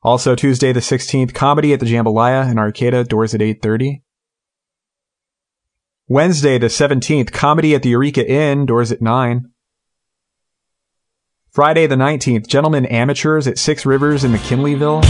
Also 0.04 0.36
Tuesday 0.36 0.74
the 0.74 0.82
16th, 0.82 1.34
comedy 1.34 1.72
at 1.72 1.80
the 1.80 1.86
Jambalaya 1.86 2.52
in 2.52 2.60
Arcata, 2.60 3.06
doors 3.06 3.34
at 3.34 3.40
8.30. 3.40 4.02
Wednesday 6.10 6.58
the 6.58 6.68
17th, 6.68 7.32
comedy 7.32 7.74
at 7.74 7.84
the 7.84 7.90
Eureka 7.90 8.30
Inn, 8.30 8.66
doors 8.66 8.92
at 8.92 9.02
9. 9.02 9.50
Friday 11.50 11.88
the 11.88 11.96
19th, 11.96 12.48
Gentlemen 12.48 12.86
Amateurs 12.88 13.48
at 13.48 13.58
Six 13.58 13.86
Rivers 13.86 14.26
in 14.26 14.34
McKinleyville. 14.34 15.06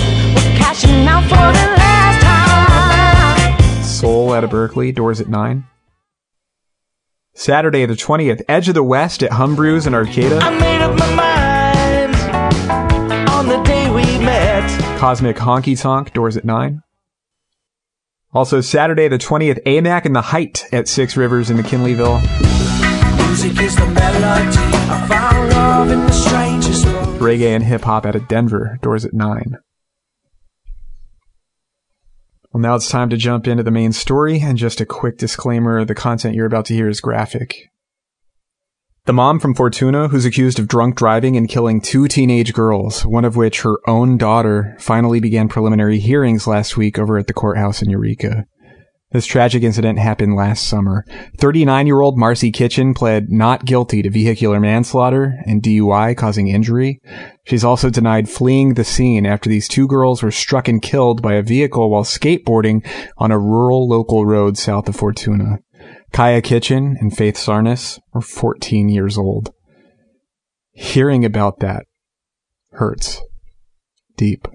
Soul 3.83 4.33
out 4.33 4.43
of 4.43 4.51
Berkeley, 4.51 4.91
doors 4.91 5.19
at 5.19 5.27
9. 5.27 5.65
Saturday 7.33 7.88
the 7.88 7.95
20th, 7.95 8.43
Edge 8.47 8.67
of 8.67 8.75
the 8.75 8.83
West 8.83 9.23
at 9.23 9.31
Humbrews 9.31 9.88
in 9.88 9.95
Arcata. 9.95 10.83
Cosmic 15.03 15.36
Honky 15.36 15.77
Tonk, 15.77 16.13
doors 16.13 16.38
at 16.38 16.45
9. 16.45 16.81
Also, 18.33 18.62
Saturday 18.62 19.10
the 19.10 19.17
20th, 19.17 19.62
AMAC 19.65 20.05
and 20.05 20.15
the 20.15 20.22
Height 20.22 20.63
at 20.72 20.88
Six 20.88 21.17
Rivers 21.17 21.50
in 21.50 21.57
McKinleyville. 21.57 22.22
Reggae 27.19 27.53
and 27.53 27.65
hip 27.65 27.81
hop 27.81 28.05
out 28.05 28.15
of 28.15 28.29
Denver, 28.29 28.79
doors 28.81 29.03
at 29.03 29.13
9. 29.13 29.57
Well, 32.53 32.62
now 32.62 32.75
it's 32.75 32.88
time 32.88 33.10
to 33.10 33.17
jump 33.17 33.45
into 33.45 33.63
the 33.63 33.72
main 33.72 33.91
story, 33.91 34.39
and 34.39 34.57
just 34.57 34.79
a 34.79 34.86
quick 34.86 35.17
disclaimer 35.17 35.83
the 35.83 35.93
content 35.93 36.33
you're 36.33 36.45
about 36.45 36.63
to 36.67 36.74
hear 36.74 36.88
is 36.88 37.01
graphic. 37.01 37.73
The 39.05 39.12
mom 39.12 39.41
from 39.41 39.53
Fortuna, 39.53 40.07
who's 40.07 40.24
accused 40.24 40.60
of 40.60 40.69
drunk 40.69 40.95
driving 40.95 41.36
and 41.36 41.50
killing 41.50 41.81
two 41.81 42.07
teenage 42.07 42.53
girls, 42.53 43.05
one 43.05 43.25
of 43.25 43.36
which 43.36 43.63
her 43.63 43.77
own 43.86 44.17
daughter, 44.17 44.77
finally 44.79 45.19
began 45.19 45.50
preliminary 45.50 46.00
hearings 46.00 46.48
last 46.48 46.77
week 46.77 46.98
over 46.98 47.17
at 47.17 47.27
the 47.27 47.33
courthouse 47.33 47.81
in 47.81 47.89
Eureka. 47.89 48.45
This 49.12 49.25
tragic 49.25 49.62
incident 49.62 50.00
happened 50.00 50.38
last 50.38 50.69
summer. 50.69 51.03
39 51.38 51.86
year 51.86 52.00
old 52.00 52.17
Marcy 52.17 52.50
Kitchen 52.50 52.93
pled 52.93 53.29
not 53.29 53.65
guilty 53.65 54.01
to 54.03 54.10
vehicular 54.10 54.62
manslaughter 54.62 55.38
and 55.45 55.62
DUI 55.62 56.15
causing 56.15 56.48
injury. 56.48 57.01
She's 57.43 57.65
also 57.65 57.89
denied 57.89 58.29
fleeing 58.29 58.75
the 58.75 58.86
scene 58.86 59.25
after 59.25 59.50
these 59.50 59.67
two 59.67 59.86
girls 59.86 60.24
were 60.24 60.31
struck 60.31 60.69
and 60.69 60.81
killed 60.81 61.22
by 61.22 61.33
a 61.33 61.43
vehicle 61.43 61.89
while 61.89 62.05
skateboarding 62.05 62.88
on 63.17 63.31
a 63.31 63.38
rural 63.38 63.86
local 63.86 64.25
road 64.25 64.57
south 64.57 64.88
of 64.88 64.95
Fortuna. 64.95 65.60
Kaya 66.13 66.41
Kitchen 66.41 66.96
and 67.00 67.15
Faith 67.15 67.36
Sarnas 67.36 68.00
were 68.13 68.22
14 68.22 68.88
years 68.88 69.17
old. 69.17 69.51
Hearing 70.72 71.25
about 71.25 71.60
that 71.60 71.86
hurts 72.72 73.22
deep 74.15 74.48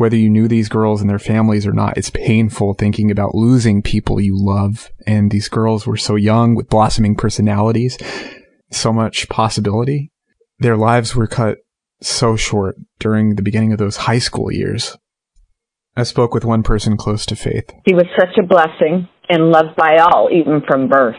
whether 0.00 0.16
you 0.16 0.30
knew 0.30 0.48
these 0.48 0.70
girls 0.70 1.02
and 1.02 1.10
their 1.10 1.18
families 1.18 1.66
or 1.66 1.74
not, 1.74 1.98
it's 1.98 2.08
painful 2.08 2.72
thinking 2.72 3.10
about 3.10 3.34
losing 3.34 3.82
people 3.82 4.18
you 4.18 4.34
love. 4.34 4.88
And 5.06 5.30
these 5.30 5.50
girls 5.50 5.86
were 5.86 5.98
so 5.98 6.16
young 6.16 6.54
with 6.54 6.70
blossoming 6.70 7.14
personalities, 7.14 7.98
so 8.70 8.94
much 8.94 9.28
possibility. 9.28 10.10
Their 10.58 10.78
lives 10.78 11.14
were 11.14 11.26
cut 11.26 11.58
so 12.00 12.34
short 12.34 12.76
during 12.98 13.34
the 13.34 13.42
beginning 13.42 13.74
of 13.74 13.78
those 13.78 13.98
high 13.98 14.20
school 14.20 14.50
years. 14.50 14.96
I 15.96 16.04
spoke 16.04 16.34
with 16.34 16.44
one 16.44 16.62
person 16.62 16.96
close 16.96 17.26
to 17.26 17.36
Faith. 17.36 17.70
She 17.86 17.94
was 17.94 18.06
such 18.18 18.38
a 18.38 18.46
blessing 18.46 19.08
and 19.28 19.50
loved 19.50 19.76
by 19.76 19.96
all, 19.98 20.28
even 20.32 20.62
from 20.66 20.88
birth. 20.88 21.16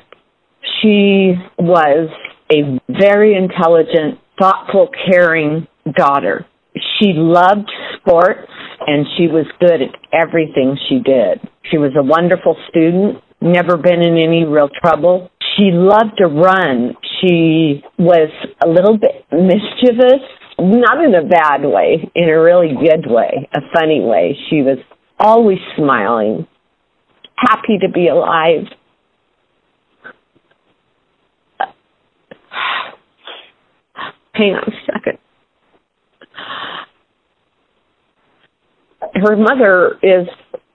She 0.82 1.34
was 1.60 2.10
a 2.52 2.80
very 2.90 3.36
intelligent, 3.36 4.20
thoughtful, 4.40 4.90
caring 5.10 5.68
daughter. 5.96 6.46
She 6.74 7.14
loved 7.14 7.70
sports 7.98 8.52
and 8.88 9.06
she 9.18 9.28
was 9.28 9.46
good 9.60 9.82
at 9.82 9.96
everything 10.14 10.78
she 10.88 11.00
did. 11.00 11.42
She 11.70 11.78
was 11.78 11.92
a 11.98 12.04
wonderful 12.04 12.56
student, 12.70 13.22
never 13.42 13.78
been 13.78 14.02
in 14.02 14.18
any 14.18 14.46
real 14.46 14.70
trouble. 14.82 15.30
She 15.58 15.70
loved 15.74 16.18
to 16.18 16.28
run. 16.28 16.96
She 17.20 17.84
was 18.00 18.32
a 18.64 18.68
little 18.68 18.98
bit 18.98 19.26
mischievous, 19.32 20.24
not 20.60 21.04
in 21.04 21.16
a 21.16 21.24
bad 21.28 21.64
way, 21.64 22.10
in 22.16 22.30
a 22.30 22.42
really 22.42 22.70
good 22.70 23.10
way, 23.10 23.50
a 23.54 23.62
funny 23.74 24.02
way. 24.02 24.38
She 24.50 24.62
was 24.62 24.78
always 25.20 25.60
smiling, 25.76 26.48
happy 27.36 27.78
to 27.82 27.90
be 27.90 28.08
alive. 28.08 28.66
Hang 34.34 34.54
on 34.54 34.64
a 34.64 34.72
second. 34.86 35.18
her 39.22 39.36
mother 39.36 39.98
is 40.02 40.28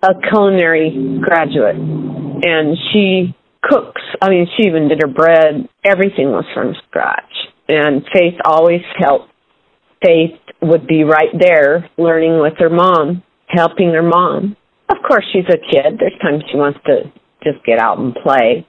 a 0.02 0.14
culinary 0.30 1.20
graduate 1.20 1.76
and 1.76 2.76
she 2.92 3.34
cooks. 3.62 4.02
I 4.20 4.30
mean, 4.30 4.46
she 4.56 4.68
even 4.68 4.88
did 4.88 5.00
her 5.00 5.08
bread. 5.08 5.68
Everything 5.84 6.30
was 6.30 6.44
from 6.54 6.74
scratch. 6.88 7.32
And 7.68 8.04
Faith 8.12 8.34
always 8.44 8.82
helped. 8.98 9.32
Faith 10.04 10.38
would 10.62 10.86
be 10.86 11.04
right 11.04 11.32
there 11.38 11.88
learning 11.96 12.40
with 12.40 12.54
her 12.58 12.70
mom, 12.70 13.22
helping 13.48 13.92
her 13.92 14.02
mom. 14.02 14.56
Of 14.88 14.98
course, 15.06 15.24
she's 15.32 15.48
a 15.48 15.58
kid. 15.58 15.98
There's 15.98 16.18
times 16.20 16.44
she 16.50 16.56
wants 16.56 16.78
to 16.86 17.10
just 17.42 17.64
get 17.64 17.78
out 17.78 17.98
and 17.98 18.14
play. 18.14 18.66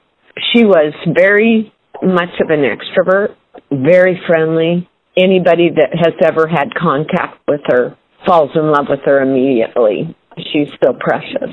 She 0.53 0.65
was 0.65 0.93
very 1.13 1.73
much 2.01 2.29
of 2.41 2.49
an 2.49 2.63
extrovert, 2.63 3.35
very 3.71 4.19
friendly. 4.27 4.89
Anybody 5.17 5.69
that 5.75 5.97
has 5.97 6.13
ever 6.23 6.47
had 6.47 6.75
contact 6.75 7.39
with 7.47 7.61
her 7.67 7.97
falls 8.25 8.51
in 8.55 8.71
love 8.71 8.85
with 8.89 8.99
her 9.05 9.21
immediately. 9.21 10.15
She's 10.37 10.67
still 10.75 10.93
precious. 10.93 11.49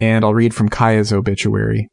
And 0.00 0.24
I'll 0.24 0.34
read 0.34 0.54
from 0.54 0.70
Kaya's 0.70 1.12
obituary. 1.12 1.88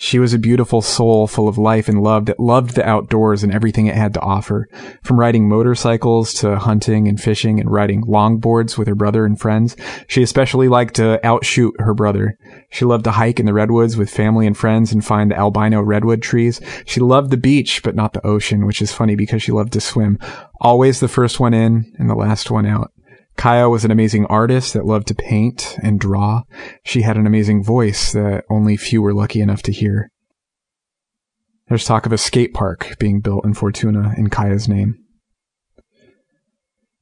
She 0.00 0.20
was 0.20 0.32
a 0.32 0.38
beautiful 0.38 0.80
soul 0.80 1.26
full 1.26 1.48
of 1.48 1.58
life 1.58 1.88
and 1.88 2.00
love 2.00 2.26
that 2.26 2.38
loved 2.38 2.76
the 2.76 2.88
outdoors 2.88 3.42
and 3.42 3.52
everything 3.52 3.88
it 3.88 3.96
had 3.96 4.14
to 4.14 4.20
offer. 4.20 4.68
From 5.02 5.18
riding 5.18 5.48
motorcycles 5.48 6.32
to 6.34 6.56
hunting 6.56 7.08
and 7.08 7.20
fishing 7.20 7.58
and 7.58 7.68
riding 7.68 8.04
longboards 8.04 8.78
with 8.78 8.86
her 8.86 8.94
brother 8.94 9.26
and 9.26 9.40
friends, 9.40 9.76
she 10.06 10.22
especially 10.22 10.68
liked 10.68 10.94
to 10.94 11.18
outshoot 11.26 11.74
her 11.80 11.94
brother. 11.94 12.38
She 12.70 12.84
loved 12.84 13.04
to 13.04 13.10
hike 13.10 13.40
in 13.40 13.46
the 13.46 13.52
redwoods 13.52 13.96
with 13.96 14.08
family 14.08 14.46
and 14.46 14.56
friends 14.56 14.92
and 14.92 15.04
find 15.04 15.32
the 15.32 15.36
albino 15.36 15.82
redwood 15.82 16.22
trees. 16.22 16.60
She 16.86 17.00
loved 17.00 17.32
the 17.32 17.36
beach, 17.36 17.82
but 17.82 17.96
not 17.96 18.12
the 18.12 18.24
ocean, 18.24 18.66
which 18.66 18.80
is 18.80 18.92
funny 18.92 19.16
because 19.16 19.42
she 19.42 19.50
loved 19.50 19.72
to 19.72 19.80
swim. 19.80 20.20
Always 20.60 21.00
the 21.00 21.08
first 21.08 21.40
one 21.40 21.54
in 21.54 21.92
and 21.98 22.08
the 22.08 22.14
last 22.14 22.52
one 22.52 22.66
out. 22.66 22.92
Kaya 23.38 23.68
was 23.68 23.84
an 23.84 23.92
amazing 23.92 24.26
artist 24.26 24.74
that 24.74 24.84
loved 24.84 25.06
to 25.06 25.14
paint 25.14 25.78
and 25.80 26.00
draw. 26.00 26.42
She 26.84 27.02
had 27.02 27.16
an 27.16 27.24
amazing 27.24 27.62
voice 27.62 28.12
that 28.12 28.42
only 28.50 28.76
few 28.76 29.00
were 29.00 29.14
lucky 29.14 29.40
enough 29.40 29.62
to 29.62 29.72
hear. 29.72 30.10
There's 31.68 31.84
talk 31.84 32.04
of 32.04 32.12
a 32.12 32.18
skate 32.18 32.52
park 32.52 32.96
being 32.98 33.20
built 33.20 33.44
in 33.44 33.54
Fortuna 33.54 34.12
in 34.16 34.28
Kaya's 34.28 34.68
name. 34.68 34.96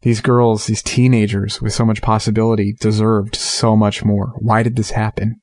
These 0.02 0.21
girls, 0.21 0.66
these 0.66 0.83
teenagers 0.83 1.62
with 1.62 1.73
so 1.73 1.87
much 1.87 2.02
possibility, 2.02 2.75
deserved 2.78 3.35
so 3.35 3.75
much 3.75 4.05
more. 4.05 4.35
Why 4.38 4.62
did 4.62 4.76
this 4.76 4.90
happen? 4.90 5.40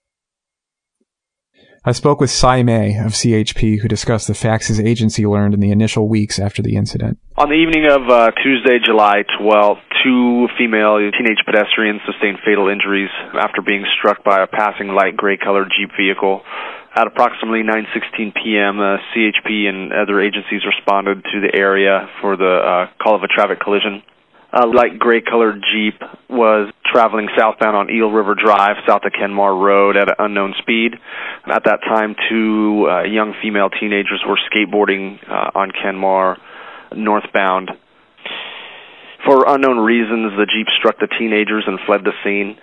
I 1.85 1.91
spoke 1.91 2.21
with 2.21 2.31
Cy 2.31 2.63
May 2.63 2.95
of 2.95 3.11
CHP, 3.11 3.81
who 3.81 3.89
discussed 3.89 4.27
the 4.27 4.33
facts 4.33 4.67
his 4.67 4.79
agency 4.79 5.27
learned 5.27 5.53
in 5.53 5.59
the 5.59 5.71
initial 5.71 6.07
weeks 6.07 6.39
after 6.39 6.61
the 6.61 6.77
incident. 6.77 7.19
On 7.35 7.49
the 7.49 7.59
evening 7.59 7.91
of 7.91 8.07
uh, 8.07 8.31
Tuesday, 8.41 8.79
July 8.79 9.27
12th, 9.35 9.83
two 10.01 10.47
female 10.57 10.95
teenage 11.11 11.43
pedestrians 11.43 11.99
sustained 12.07 12.39
fatal 12.45 12.69
injuries 12.69 13.11
after 13.35 13.61
being 13.61 13.83
struck 13.99 14.23
by 14.23 14.41
a 14.41 14.47
passing 14.47 14.95
light 14.95 15.17
gray 15.17 15.35
colored 15.35 15.67
Jeep 15.75 15.91
vehicle. 15.99 16.43
At 16.95 17.07
approximately 17.07 17.63
9:16 17.67 18.31
p.m., 18.31 18.79
uh, 18.79 19.03
CHP 19.11 19.67
and 19.67 19.91
other 19.91 20.21
agencies 20.21 20.63
responded 20.63 21.25
to 21.35 21.41
the 21.41 21.51
area 21.53 22.07
for 22.21 22.37
the 22.37 22.63
uh, 22.63 23.03
call 23.03 23.15
of 23.15 23.23
a 23.23 23.27
traffic 23.27 23.59
collision 23.59 24.03
a 24.53 24.67
light 24.67 24.99
gray 24.99 25.21
colored 25.21 25.63
Jeep 25.73 25.99
was 26.29 26.71
traveling 26.85 27.27
southbound 27.37 27.75
on 27.75 27.89
Eel 27.89 28.11
River 28.11 28.35
Drive, 28.35 28.77
south 28.87 29.01
of 29.03 29.11
Kenmar 29.11 29.59
Road 29.59 29.97
at 29.97 30.09
an 30.09 30.15
unknown 30.19 30.53
speed. 30.59 30.93
At 31.47 31.63
that 31.65 31.81
time, 31.81 32.15
two 32.29 32.87
uh, 32.87 33.03
young 33.03 33.33
female 33.41 33.69
teenagers 33.69 34.23
were 34.27 34.37
skateboarding 34.51 35.17
uh, 35.27 35.57
on 35.57 35.71
Kenmar 35.71 36.37
northbound. 36.95 37.71
For 39.25 39.45
unknown 39.47 39.79
reasons, 39.79 40.33
the 40.37 40.45
Jeep 40.45 40.67
struck 40.77 40.99
the 40.99 41.07
teenagers 41.07 41.63
and 41.65 41.79
fled 41.87 42.01
the 42.03 42.13
scene. 42.23 42.57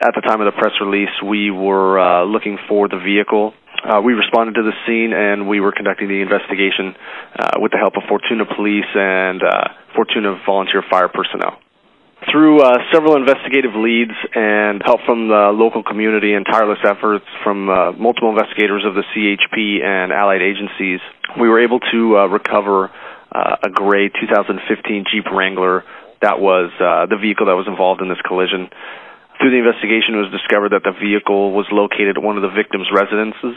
At 0.00 0.14
the 0.14 0.22
time 0.22 0.40
of 0.40 0.52
the 0.52 0.58
press 0.58 0.72
release, 0.80 1.14
we 1.24 1.52
were 1.52 2.00
uh, 2.00 2.24
looking 2.24 2.58
for 2.68 2.88
the 2.88 2.98
vehicle. 2.98 3.54
Uh, 3.84 4.00
we 4.00 4.14
responded 4.14 4.54
to 4.54 4.62
the 4.62 4.72
scene 4.86 5.12
and 5.12 5.48
we 5.48 5.60
were 5.60 5.72
conducting 5.72 6.08
the 6.08 6.20
investigation 6.22 6.96
uh, 7.38 7.58
with 7.60 7.72
the 7.72 7.78
help 7.78 7.96
of 7.96 8.02
Fortuna 8.08 8.44
Police 8.44 8.88
and 8.94 9.42
uh, 9.42 9.68
Fortuna 9.94 10.40
volunteer 10.44 10.82
fire 10.88 11.08
personnel. 11.08 11.58
Through 12.32 12.62
uh, 12.62 12.78
several 12.92 13.16
investigative 13.16 13.76
leads 13.76 14.16
and 14.34 14.82
help 14.84 15.00
from 15.04 15.28
the 15.28 15.52
local 15.52 15.82
community 15.82 16.32
and 16.32 16.46
tireless 16.46 16.78
efforts 16.82 17.26
from 17.44 17.68
uh, 17.68 17.92
multiple 17.92 18.30
investigators 18.30 18.84
of 18.84 18.94
the 18.94 19.04
CHP 19.14 19.84
and 19.84 20.12
allied 20.12 20.42
agencies, 20.42 21.00
we 21.38 21.48
were 21.48 21.62
able 21.62 21.78
to 21.92 22.18
uh, 22.18 22.26
recover 22.26 22.90
a 23.32 23.68
gray 23.68 24.08
2015 24.08 25.04
Jeep 25.12 25.26
Wrangler 25.30 25.84
that 26.22 26.40
was 26.40 26.72
the 26.78 27.16
vehicle 27.20 27.46
that 27.46 27.52
was 27.52 27.66
involved 27.68 28.00
in 28.00 28.08
this 28.08 28.20
collision. 28.26 28.70
Through 29.38 29.52
the 29.52 29.60
investigation, 29.60 30.16
it 30.16 30.22
was 30.24 30.32
discovered 30.32 30.72
that 30.72 30.80
the 30.80 30.96
vehicle 30.96 31.52
was 31.52 31.68
located 31.68 32.16
at 32.16 32.22
one 32.24 32.40
of 32.40 32.42
the 32.42 32.54
victim's 32.56 32.88
residences. 32.88 33.52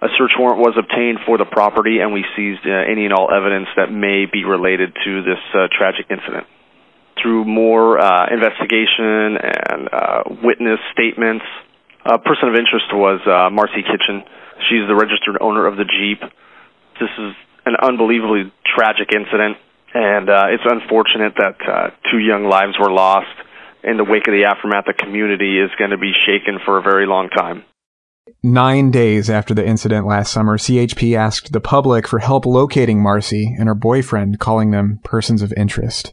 A 0.00 0.08
search 0.16 0.32
warrant 0.40 0.64
was 0.64 0.80
obtained 0.80 1.20
for 1.28 1.36
the 1.36 1.44
property, 1.44 2.00
and 2.00 2.16
we 2.16 2.24
seized 2.32 2.64
uh, 2.64 2.72
any 2.72 3.04
and 3.04 3.12
all 3.12 3.28
evidence 3.28 3.68
that 3.76 3.92
may 3.92 4.24
be 4.24 4.48
related 4.48 4.96
to 4.96 5.12
this 5.20 5.42
uh, 5.52 5.68
tragic 5.68 6.08
incident. 6.08 6.48
Through 7.20 7.44
more 7.44 8.00
uh, 8.00 8.32
investigation 8.32 9.36
and 9.36 9.92
uh, 9.92 10.22
witness 10.40 10.80
statements, 10.96 11.44
a 12.00 12.16
person 12.16 12.48
of 12.48 12.56
interest 12.56 12.88
was 12.96 13.20
uh, 13.28 13.52
Marcy 13.52 13.84
Kitchen. 13.84 14.24
She's 14.72 14.88
the 14.88 14.96
registered 14.96 15.36
owner 15.36 15.68
of 15.68 15.76
the 15.76 15.84
Jeep. 15.84 16.24
This 16.96 17.12
is 17.20 17.36
an 17.68 17.76
unbelievably 17.76 18.48
tragic 18.64 19.12
incident, 19.12 19.60
and 19.92 20.32
uh, 20.32 20.48
it's 20.48 20.64
unfortunate 20.64 21.36
that 21.36 21.92
two 22.08 22.24
young 22.24 22.48
lives 22.48 22.80
were 22.80 22.90
lost 22.90 23.36
in 23.84 23.96
the 23.96 24.04
wake 24.04 24.26
of 24.28 24.32
the 24.32 24.44
aftermath, 24.44 24.84
the 24.86 24.92
community 24.92 25.58
is 25.58 25.70
going 25.78 25.90
to 25.90 25.98
be 25.98 26.12
shaken 26.26 26.58
for 26.64 26.78
a 26.78 26.82
very 26.82 27.06
long 27.06 27.28
time. 27.28 27.64
Nine 28.42 28.90
days 28.90 29.28
after 29.28 29.54
the 29.54 29.66
incident 29.66 30.06
last 30.06 30.32
summer, 30.32 30.56
CHP 30.56 31.16
asked 31.16 31.52
the 31.52 31.60
public 31.60 32.06
for 32.06 32.20
help 32.20 32.46
locating 32.46 33.02
Marcy 33.02 33.54
and 33.58 33.68
her 33.68 33.74
boyfriend, 33.74 34.38
calling 34.38 34.70
them 34.70 35.00
persons 35.04 35.42
of 35.42 35.52
interest. 35.56 36.12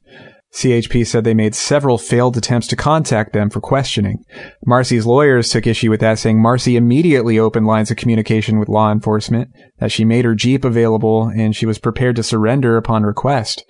CHP 0.53 1.05
said 1.05 1.23
they 1.23 1.33
made 1.33 1.53
several 1.53 1.97
failed 1.97 2.37
attempts 2.37 2.67
to 2.67 2.75
contact 2.75 3.33
them 3.33 3.49
for 3.49 3.59
questioning. 3.59 4.23
Marcy's 4.65 5.05
lawyers 5.05 5.49
took 5.49 5.67
issue 5.67 5.89
with 5.89 5.99
that, 5.99 6.19
saying 6.19 6.41
Marcy 6.41 6.75
immediately 6.77 7.37
opened 7.37 7.67
lines 7.67 7.91
of 7.91 7.97
communication 7.97 8.57
with 8.57 8.69
law 8.69 8.91
enforcement, 8.91 9.49
that 9.79 9.91
she 9.91 10.05
made 10.05 10.25
her 10.25 10.35
Jeep 10.35 10.63
available, 10.63 11.27
and 11.27 11.55
she 11.55 11.65
was 11.65 11.77
prepared 11.77 12.15
to 12.15 12.23
surrender 12.23 12.77
upon 12.77 13.03
request. 13.03 13.65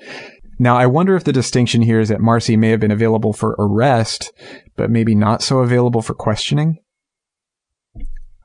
Now, 0.59 0.75
I 0.77 0.87
wonder 0.87 1.15
if 1.15 1.23
the 1.23 1.33
distinction 1.33 1.83
here 1.83 1.99
is 1.99 2.09
that 2.09 2.19
Marcy 2.19 2.57
may 2.57 2.69
have 2.69 2.79
been 2.79 2.91
available 2.91 3.33
for 3.33 3.55
arrest, 3.59 4.31
but 4.75 4.89
maybe 4.89 5.13
not 5.13 5.43
so 5.43 5.59
available 5.59 6.01
for 6.01 6.13
questioning? 6.13 6.77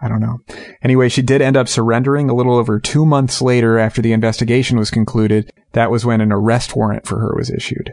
I 0.00 0.08
don't 0.08 0.20
know. 0.20 0.38
Anyway, 0.82 1.08
she 1.08 1.22
did 1.22 1.40
end 1.40 1.56
up 1.56 1.68
surrendering 1.68 2.28
a 2.28 2.34
little 2.34 2.56
over 2.56 2.80
two 2.80 3.06
months 3.06 3.40
later 3.40 3.78
after 3.78 4.02
the 4.02 4.12
investigation 4.12 4.76
was 4.76 4.90
concluded. 4.90 5.50
That 5.72 5.92
was 5.92 6.04
when 6.04 6.20
an 6.20 6.32
arrest 6.32 6.74
warrant 6.74 7.06
for 7.06 7.20
her 7.20 7.34
was 7.36 7.50
issued. 7.50 7.92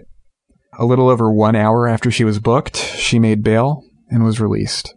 A 0.79 0.85
little 0.85 1.07
over 1.07 1.31
one 1.31 1.55
hour 1.55 1.87
after 1.87 2.09
she 2.09 2.23
was 2.23 2.39
booked, 2.39 2.77
she 2.77 3.19
made 3.19 3.43
bail 3.43 3.83
and 4.09 4.23
was 4.23 4.41
released. 4.41 4.95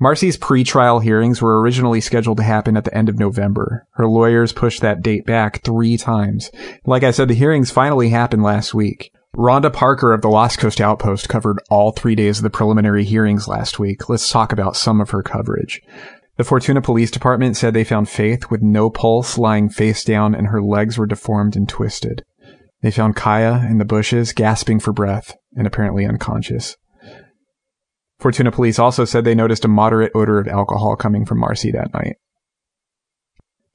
Marcy's 0.00 0.36
pre-trial 0.36 0.98
hearings 0.98 1.40
were 1.40 1.60
originally 1.60 2.00
scheduled 2.00 2.38
to 2.38 2.42
happen 2.42 2.76
at 2.76 2.84
the 2.84 2.94
end 2.96 3.08
of 3.08 3.18
November. 3.18 3.86
Her 3.92 4.08
lawyers 4.08 4.52
pushed 4.52 4.80
that 4.82 5.02
date 5.02 5.24
back 5.24 5.62
three 5.62 5.96
times. 5.96 6.50
Like 6.84 7.04
I 7.04 7.12
said, 7.12 7.28
the 7.28 7.34
hearings 7.34 7.70
finally 7.70 8.08
happened 8.08 8.42
last 8.42 8.74
week. 8.74 9.12
Rhonda 9.36 9.72
Parker 9.72 10.12
of 10.12 10.22
the 10.22 10.28
Lost 10.28 10.58
Coast 10.58 10.80
Outpost 10.80 11.28
covered 11.28 11.60
all 11.70 11.92
three 11.92 12.14
days 12.14 12.38
of 12.38 12.42
the 12.44 12.50
preliminary 12.50 13.04
hearings 13.04 13.48
last 13.48 13.78
week. 13.78 14.08
Let's 14.08 14.30
talk 14.30 14.52
about 14.52 14.76
some 14.76 15.00
of 15.00 15.10
her 15.10 15.22
coverage. 15.22 15.80
The 16.36 16.44
Fortuna 16.44 16.82
Police 16.82 17.10
Department 17.12 17.56
said 17.56 17.74
they 17.74 17.84
found 17.84 18.08
Faith 18.08 18.50
with 18.50 18.62
no 18.62 18.90
pulse, 18.90 19.38
lying 19.38 19.68
face 19.68 20.02
down, 20.02 20.34
and 20.34 20.48
her 20.48 20.62
legs 20.62 20.98
were 20.98 21.06
deformed 21.06 21.54
and 21.56 21.68
twisted. 21.68 22.24
They 22.82 22.90
found 22.90 23.16
Kaya 23.16 23.66
in 23.70 23.78
the 23.78 23.84
bushes, 23.84 24.32
gasping 24.32 24.80
for 24.80 24.92
breath, 24.92 25.36
and 25.56 25.66
apparently 25.66 26.04
unconscious. 26.04 26.76
Fortuna 28.18 28.50
Police 28.52 28.78
also 28.78 29.04
said 29.04 29.24
they 29.24 29.34
noticed 29.34 29.64
a 29.64 29.68
moderate 29.68 30.12
odor 30.14 30.38
of 30.38 30.48
alcohol 30.48 30.96
coming 30.96 31.26
from 31.26 31.38
Marcy 31.38 31.70
that 31.72 31.92
night. 31.92 32.16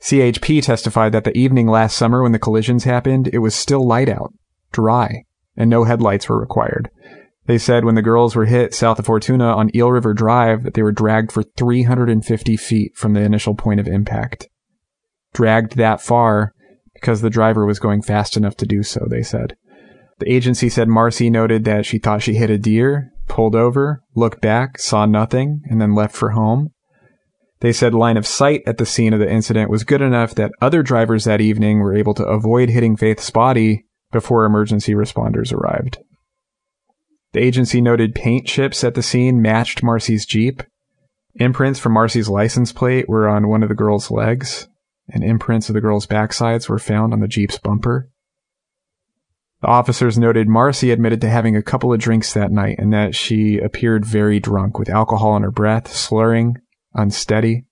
CHP 0.01 0.63
testified 0.63 1.11
that 1.11 1.25
the 1.25 1.37
evening 1.37 1.67
last 1.67 1.97
summer 1.97 2.23
when 2.23 2.31
the 2.31 2.39
collisions 2.39 2.85
happened, 2.85 3.29
it 3.33 3.39
was 3.39 3.53
still 3.53 3.85
light 3.85 4.07
out, 4.07 4.33
dry 4.71 5.25
and 5.59 5.69
no 5.69 5.83
headlights 5.83 6.27
were 6.27 6.39
required. 6.39 6.89
They 7.45 7.57
said 7.57 7.83
when 7.83 7.95
the 7.95 8.01
girls 8.01 8.35
were 8.35 8.45
hit 8.45 8.73
south 8.73 8.97
of 8.97 9.05
Fortuna 9.05 9.45
on 9.45 9.75
Eel 9.75 9.91
River 9.91 10.13
Drive 10.13 10.63
that 10.63 10.73
they 10.73 10.81
were 10.81 10.91
dragged 10.91 11.31
for 11.31 11.43
350 11.43 12.57
feet 12.57 12.95
from 12.95 13.13
the 13.13 13.21
initial 13.21 13.55
point 13.55 13.79
of 13.79 13.87
impact. 13.87 14.47
Dragged 15.33 15.75
that 15.75 16.01
far 16.01 16.53
because 16.93 17.21
the 17.21 17.29
driver 17.29 17.65
was 17.65 17.79
going 17.79 18.01
fast 18.01 18.37
enough 18.37 18.55
to 18.57 18.65
do 18.65 18.83
so, 18.83 19.05
they 19.09 19.21
said. 19.21 19.55
The 20.19 20.31
agency 20.31 20.69
said 20.69 20.87
Marcy 20.87 21.29
noted 21.29 21.65
that 21.65 21.85
she 21.85 21.97
thought 21.97 22.21
she 22.21 22.35
hit 22.35 22.49
a 22.49 22.57
deer, 22.57 23.11
pulled 23.29 23.55
over, 23.55 24.03
looked 24.15 24.41
back, 24.41 24.77
saw 24.77 25.05
nothing, 25.05 25.61
and 25.69 25.79
then 25.79 25.95
left 25.95 26.15
for 26.15 26.31
home. 26.31 26.71
They 27.61 27.71
said 27.71 27.93
line 27.93 28.17
of 28.17 28.27
sight 28.27 28.63
at 28.65 28.77
the 28.77 28.85
scene 28.85 29.13
of 29.13 29.19
the 29.19 29.31
incident 29.31 29.69
was 29.69 29.83
good 29.83 30.01
enough 30.01 30.35
that 30.35 30.51
other 30.61 30.81
drivers 30.81 31.25
that 31.25 31.41
evening 31.41 31.79
were 31.79 31.95
able 31.95 32.13
to 32.15 32.25
avoid 32.25 32.69
hitting 32.69 32.95
Faith's 32.95 33.29
body 33.29 33.85
before 34.11 34.45
emergency 34.45 34.93
responders 34.93 35.53
arrived. 35.53 35.99
The 37.33 37.41
agency 37.41 37.79
noted 37.79 38.15
paint 38.15 38.47
chips 38.47 38.83
at 38.83 38.95
the 38.95 39.03
scene 39.03 39.41
matched 39.41 39.83
Marcy's 39.83 40.25
Jeep. 40.25 40.63
Imprints 41.35 41.79
from 41.79 41.93
Marcy's 41.93 42.27
license 42.27 42.71
plate 42.71 43.07
were 43.07 43.27
on 43.27 43.49
one 43.49 43.61
of 43.61 43.69
the 43.69 43.75
girl's 43.75 44.09
legs, 44.09 44.67
and 45.09 45.23
imprints 45.23 45.69
of 45.69 45.75
the 45.75 45.81
girl's 45.81 46.07
backsides 46.07 46.67
were 46.67 46.79
found 46.79 47.13
on 47.13 47.19
the 47.19 47.27
Jeep's 47.27 47.59
bumper. 47.59 48.09
The 49.61 49.67
officers 49.67 50.17
noted 50.17 50.47
Marcy 50.47 50.91
admitted 50.91 51.21
to 51.21 51.29
having 51.29 51.55
a 51.55 51.61
couple 51.61 51.91
of 51.91 51.99
drinks 51.99 52.33
that 52.33 52.51
night 52.51 52.77
and 52.79 52.93
that 52.93 53.13
she 53.13 53.57
appeared 53.57 54.05
very 54.05 54.39
drunk 54.39 54.79
with 54.79 54.89
alcohol 54.89 55.35
in 55.35 55.43
her 55.43 55.51
breath, 55.51 55.93
slurring, 55.93 56.57
unsteady 56.93 57.65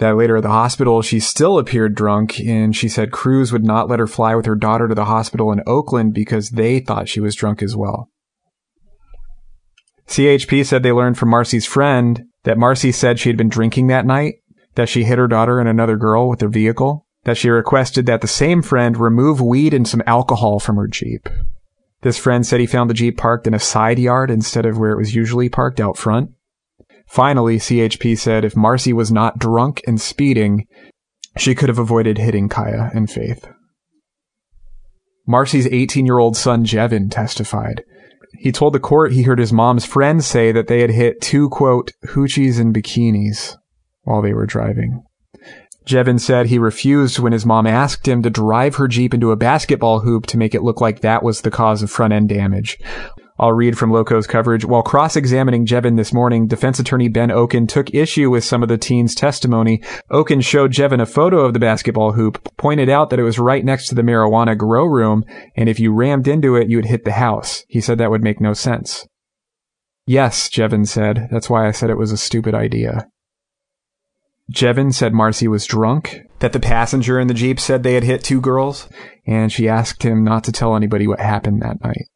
that 0.00 0.16
later 0.16 0.36
at 0.38 0.42
the 0.42 0.48
hospital, 0.48 1.02
she 1.02 1.20
still 1.20 1.58
appeared 1.58 1.94
drunk 1.94 2.40
and 2.40 2.74
she 2.74 2.88
said 2.88 3.12
crews 3.12 3.52
would 3.52 3.64
not 3.64 3.88
let 3.88 4.00
her 4.00 4.06
fly 4.06 4.34
with 4.34 4.46
her 4.46 4.56
daughter 4.56 4.88
to 4.88 4.94
the 4.94 5.04
hospital 5.04 5.52
in 5.52 5.62
Oakland 5.66 6.14
because 6.14 6.50
they 6.50 6.80
thought 6.80 7.08
she 7.08 7.20
was 7.20 7.36
drunk 7.36 7.62
as 7.62 7.76
well. 7.76 8.10
CHP 10.08 10.66
said 10.66 10.82
they 10.82 10.90
learned 10.90 11.18
from 11.18 11.28
Marcy's 11.28 11.66
friend 11.66 12.24
that 12.44 12.58
Marcy 12.58 12.90
said 12.90 13.20
she 13.20 13.28
had 13.28 13.36
been 13.36 13.50
drinking 13.50 13.86
that 13.86 14.06
night, 14.06 14.36
that 14.74 14.88
she 14.88 15.04
hit 15.04 15.18
her 15.18 15.28
daughter 15.28 15.60
and 15.60 15.68
another 15.68 15.96
girl 15.96 16.28
with 16.28 16.40
their 16.40 16.48
vehicle, 16.48 17.06
that 17.24 17.36
she 17.36 17.50
requested 17.50 18.06
that 18.06 18.20
the 18.20 18.28
same 18.28 18.62
friend 18.62 18.96
remove 18.96 19.40
weed 19.40 19.74
and 19.74 19.86
some 19.86 20.02
alcohol 20.06 20.58
from 20.58 20.76
her 20.76 20.88
Jeep. 20.88 21.28
This 22.02 22.18
friend 22.18 22.46
said 22.46 22.60
he 22.60 22.66
found 22.66 22.88
the 22.88 22.94
Jeep 22.94 23.18
parked 23.18 23.46
in 23.46 23.54
a 23.54 23.58
side 23.58 23.98
yard 23.98 24.30
instead 24.30 24.64
of 24.64 24.78
where 24.78 24.92
it 24.92 24.98
was 24.98 25.14
usually 25.14 25.48
parked 25.48 25.80
out 25.80 25.98
front. 25.98 26.30
Finally, 27.06 27.58
CHP 27.58 28.18
said 28.18 28.44
if 28.44 28.56
Marcy 28.56 28.92
was 28.92 29.12
not 29.12 29.38
drunk 29.38 29.82
and 29.86 30.00
speeding, 30.00 30.66
she 31.36 31.54
could 31.54 31.68
have 31.68 31.78
avoided 31.78 32.18
hitting 32.18 32.48
Kaya 32.48 32.90
and 32.94 33.10
Faith. 33.10 33.46
Marcy's 35.26 35.66
18 35.66 36.06
year 36.06 36.18
old 36.18 36.36
son 36.36 36.64
Jevin 36.64 37.10
testified. 37.10 37.84
He 38.38 38.52
told 38.52 38.72
the 38.72 38.80
court 38.80 39.12
he 39.12 39.22
heard 39.22 39.38
his 39.38 39.52
mom's 39.52 39.84
friends 39.84 40.26
say 40.26 40.52
that 40.52 40.68
they 40.68 40.80
had 40.80 40.90
hit 40.90 41.20
two, 41.20 41.48
quote, 41.50 41.92
hoochies 42.06 42.58
and 42.58 42.74
bikinis 42.74 43.56
while 44.02 44.22
they 44.22 44.32
were 44.32 44.46
driving. 44.46 45.04
Jevin 45.86 46.20
said 46.20 46.46
he 46.46 46.58
refused 46.58 47.18
when 47.18 47.32
his 47.32 47.46
mom 47.46 47.66
asked 47.66 48.06
him 48.06 48.22
to 48.22 48.30
drive 48.30 48.76
her 48.76 48.86
Jeep 48.86 49.14
into 49.14 49.32
a 49.32 49.36
basketball 49.36 50.00
hoop 50.00 50.26
to 50.26 50.38
make 50.38 50.54
it 50.54 50.62
look 50.62 50.80
like 50.80 51.00
that 51.00 51.22
was 51.22 51.40
the 51.40 51.50
cause 51.50 51.82
of 51.82 51.90
front 51.90 52.12
end 52.12 52.28
damage. 52.28 52.78
I'll 53.40 53.54
read 53.54 53.78
from 53.78 53.90
Loco's 53.90 54.26
coverage. 54.26 54.66
While 54.66 54.82
cross-examining 54.82 55.64
Jevin 55.64 55.96
this 55.96 56.12
morning, 56.12 56.46
defense 56.46 56.78
attorney 56.78 57.08
Ben 57.08 57.30
Oken 57.30 57.66
took 57.66 57.94
issue 57.94 58.28
with 58.28 58.44
some 58.44 58.62
of 58.62 58.68
the 58.68 58.76
teen's 58.76 59.14
testimony. 59.14 59.82
Oken 60.10 60.42
showed 60.42 60.72
Jevin 60.72 61.00
a 61.00 61.06
photo 61.06 61.46
of 61.46 61.54
the 61.54 61.58
basketball 61.58 62.12
hoop, 62.12 62.54
pointed 62.58 62.90
out 62.90 63.08
that 63.08 63.18
it 63.18 63.22
was 63.22 63.38
right 63.38 63.64
next 63.64 63.86
to 63.86 63.94
the 63.94 64.02
marijuana 64.02 64.58
grow 64.58 64.84
room, 64.84 65.24
and 65.56 65.70
if 65.70 65.80
you 65.80 65.90
rammed 65.90 66.28
into 66.28 66.54
it, 66.54 66.68
you 66.68 66.76
would 66.76 66.84
hit 66.84 67.06
the 67.06 67.12
house. 67.12 67.64
He 67.66 67.80
said 67.80 67.96
that 67.96 68.10
would 68.10 68.22
make 68.22 68.42
no 68.42 68.52
sense. 68.52 69.06
Yes, 70.06 70.50
Jevin 70.50 70.86
said. 70.86 71.28
That's 71.30 71.48
why 71.48 71.66
I 71.66 71.70
said 71.70 71.88
it 71.88 71.96
was 71.96 72.12
a 72.12 72.18
stupid 72.18 72.54
idea. 72.54 73.06
Jevin 74.50 74.92
said 74.92 75.14
Marcy 75.14 75.46
was 75.46 75.64
drunk, 75.64 76.22
that 76.40 76.52
the 76.52 76.58
passenger 76.58 77.20
in 77.20 77.28
the 77.28 77.34
Jeep 77.34 77.60
said 77.60 77.82
they 77.82 77.94
had 77.94 78.02
hit 78.02 78.24
two 78.24 78.40
girls, 78.40 78.88
and 79.24 79.52
she 79.52 79.68
asked 79.68 80.02
him 80.02 80.24
not 80.24 80.42
to 80.44 80.52
tell 80.52 80.74
anybody 80.74 81.06
what 81.06 81.20
happened 81.20 81.62
that 81.62 81.80
night. 81.84 82.08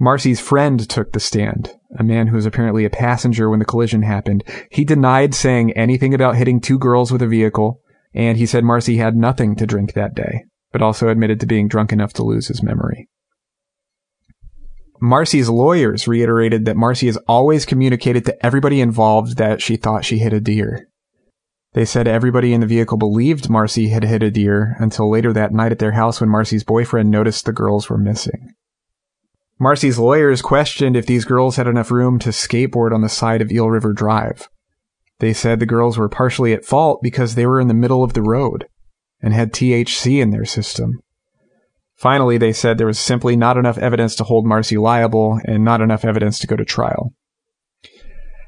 Marcy's 0.00 0.40
friend 0.40 0.88
took 0.88 1.12
the 1.12 1.20
stand, 1.20 1.70
a 1.96 2.02
man 2.02 2.26
who 2.26 2.34
was 2.34 2.44
apparently 2.44 2.84
a 2.84 2.90
passenger 2.90 3.48
when 3.48 3.60
the 3.60 3.64
collision 3.64 4.02
happened. 4.02 4.42
He 4.70 4.84
denied 4.84 5.34
saying 5.34 5.72
anything 5.72 6.12
about 6.12 6.36
hitting 6.36 6.60
two 6.60 6.78
girls 6.78 7.12
with 7.12 7.22
a 7.22 7.26
vehicle, 7.28 7.80
and 8.12 8.36
he 8.36 8.44
said 8.44 8.64
Marcy 8.64 8.96
had 8.96 9.16
nothing 9.16 9.54
to 9.56 9.66
drink 9.66 9.92
that 9.92 10.14
day, 10.14 10.44
but 10.72 10.82
also 10.82 11.08
admitted 11.08 11.38
to 11.40 11.46
being 11.46 11.68
drunk 11.68 11.92
enough 11.92 12.12
to 12.14 12.24
lose 12.24 12.48
his 12.48 12.62
memory. 12.62 13.08
Marcy's 15.00 15.48
lawyers 15.48 16.08
reiterated 16.08 16.64
that 16.64 16.76
Marcy 16.76 17.06
has 17.06 17.18
always 17.28 17.64
communicated 17.64 18.24
to 18.24 18.44
everybody 18.44 18.80
involved 18.80 19.36
that 19.36 19.62
she 19.62 19.76
thought 19.76 20.04
she 20.04 20.18
hit 20.18 20.32
a 20.32 20.40
deer. 20.40 20.88
They 21.76 21.84
said 21.84 22.08
everybody 22.08 22.54
in 22.54 22.62
the 22.62 22.66
vehicle 22.66 22.96
believed 22.96 23.50
Marcy 23.50 23.90
had 23.90 24.02
hit 24.02 24.22
a 24.22 24.30
deer 24.30 24.76
until 24.78 25.10
later 25.10 25.30
that 25.34 25.52
night 25.52 25.72
at 25.72 25.78
their 25.78 25.92
house 25.92 26.22
when 26.22 26.30
Marcy's 26.30 26.64
boyfriend 26.64 27.10
noticed 27.10 27.44
the 27.44 27.52
girls 27.52 27.90
were 27.90 27.98
missing. 27.98 28.54
Marcy's 29.58 29.98
lawyers 29.98 30.40
questioned 30.40 30.96
if 30.96 31.04
these 31.04 31.26
girls 31.26 31.56
had 31.56 31.66
enough 31.66 31.90
room 31.90 32.18
to 32.20 32.30
skateboard 32.30 32.94
on 32.94 33.02
the 33.02 33.10
side 33.10 33.42
of 33.42 33.52
Eel 33.52 33.68
River 33.68 33.92
Drive. 33.92 34.48
They 35.18 35.34
said 35.34 35.60
the 35.60 35.66
girls 35.66 35.98
were 35.98 36.08
partially 36.08 36.54
at 36.54 36.64
fault 36.64 37.00
because 37.02 37.34
they 37.34 37.44
were 37.44 37.60
in 37.60 37.68
the 37.68 37.74
middle 37.74 38.02
of 38.02 38.14
the 38.14 38.22
road 38.22 38.68
and 39.20 39.34
had 39.34 39.52
THC 39.52 40.18
in 40.18 40.30
their 40.30 40.46
system. 40.46 41.02
Finally, 41.94 42.38
they 42.38 42.54
said 42.54 42.78
there 42.78 42.86
was 42.86 42.98
simply 42.98 43.36
not 43.36 43.58
enough 43.58 43.76
evidence 43.76 44.16
to 44.16 44.24
hold 44.24 44.46
Marcy 44.46 44.78
liable 44.78 45.38
and 45.44 45.62
not 45.62 45.82
enough 45.82 46.06
evidence 46.06 46.38
to 46.38 46.46
go 46.46 46.56
to 46.56 46.64
trial. 46.64 47.12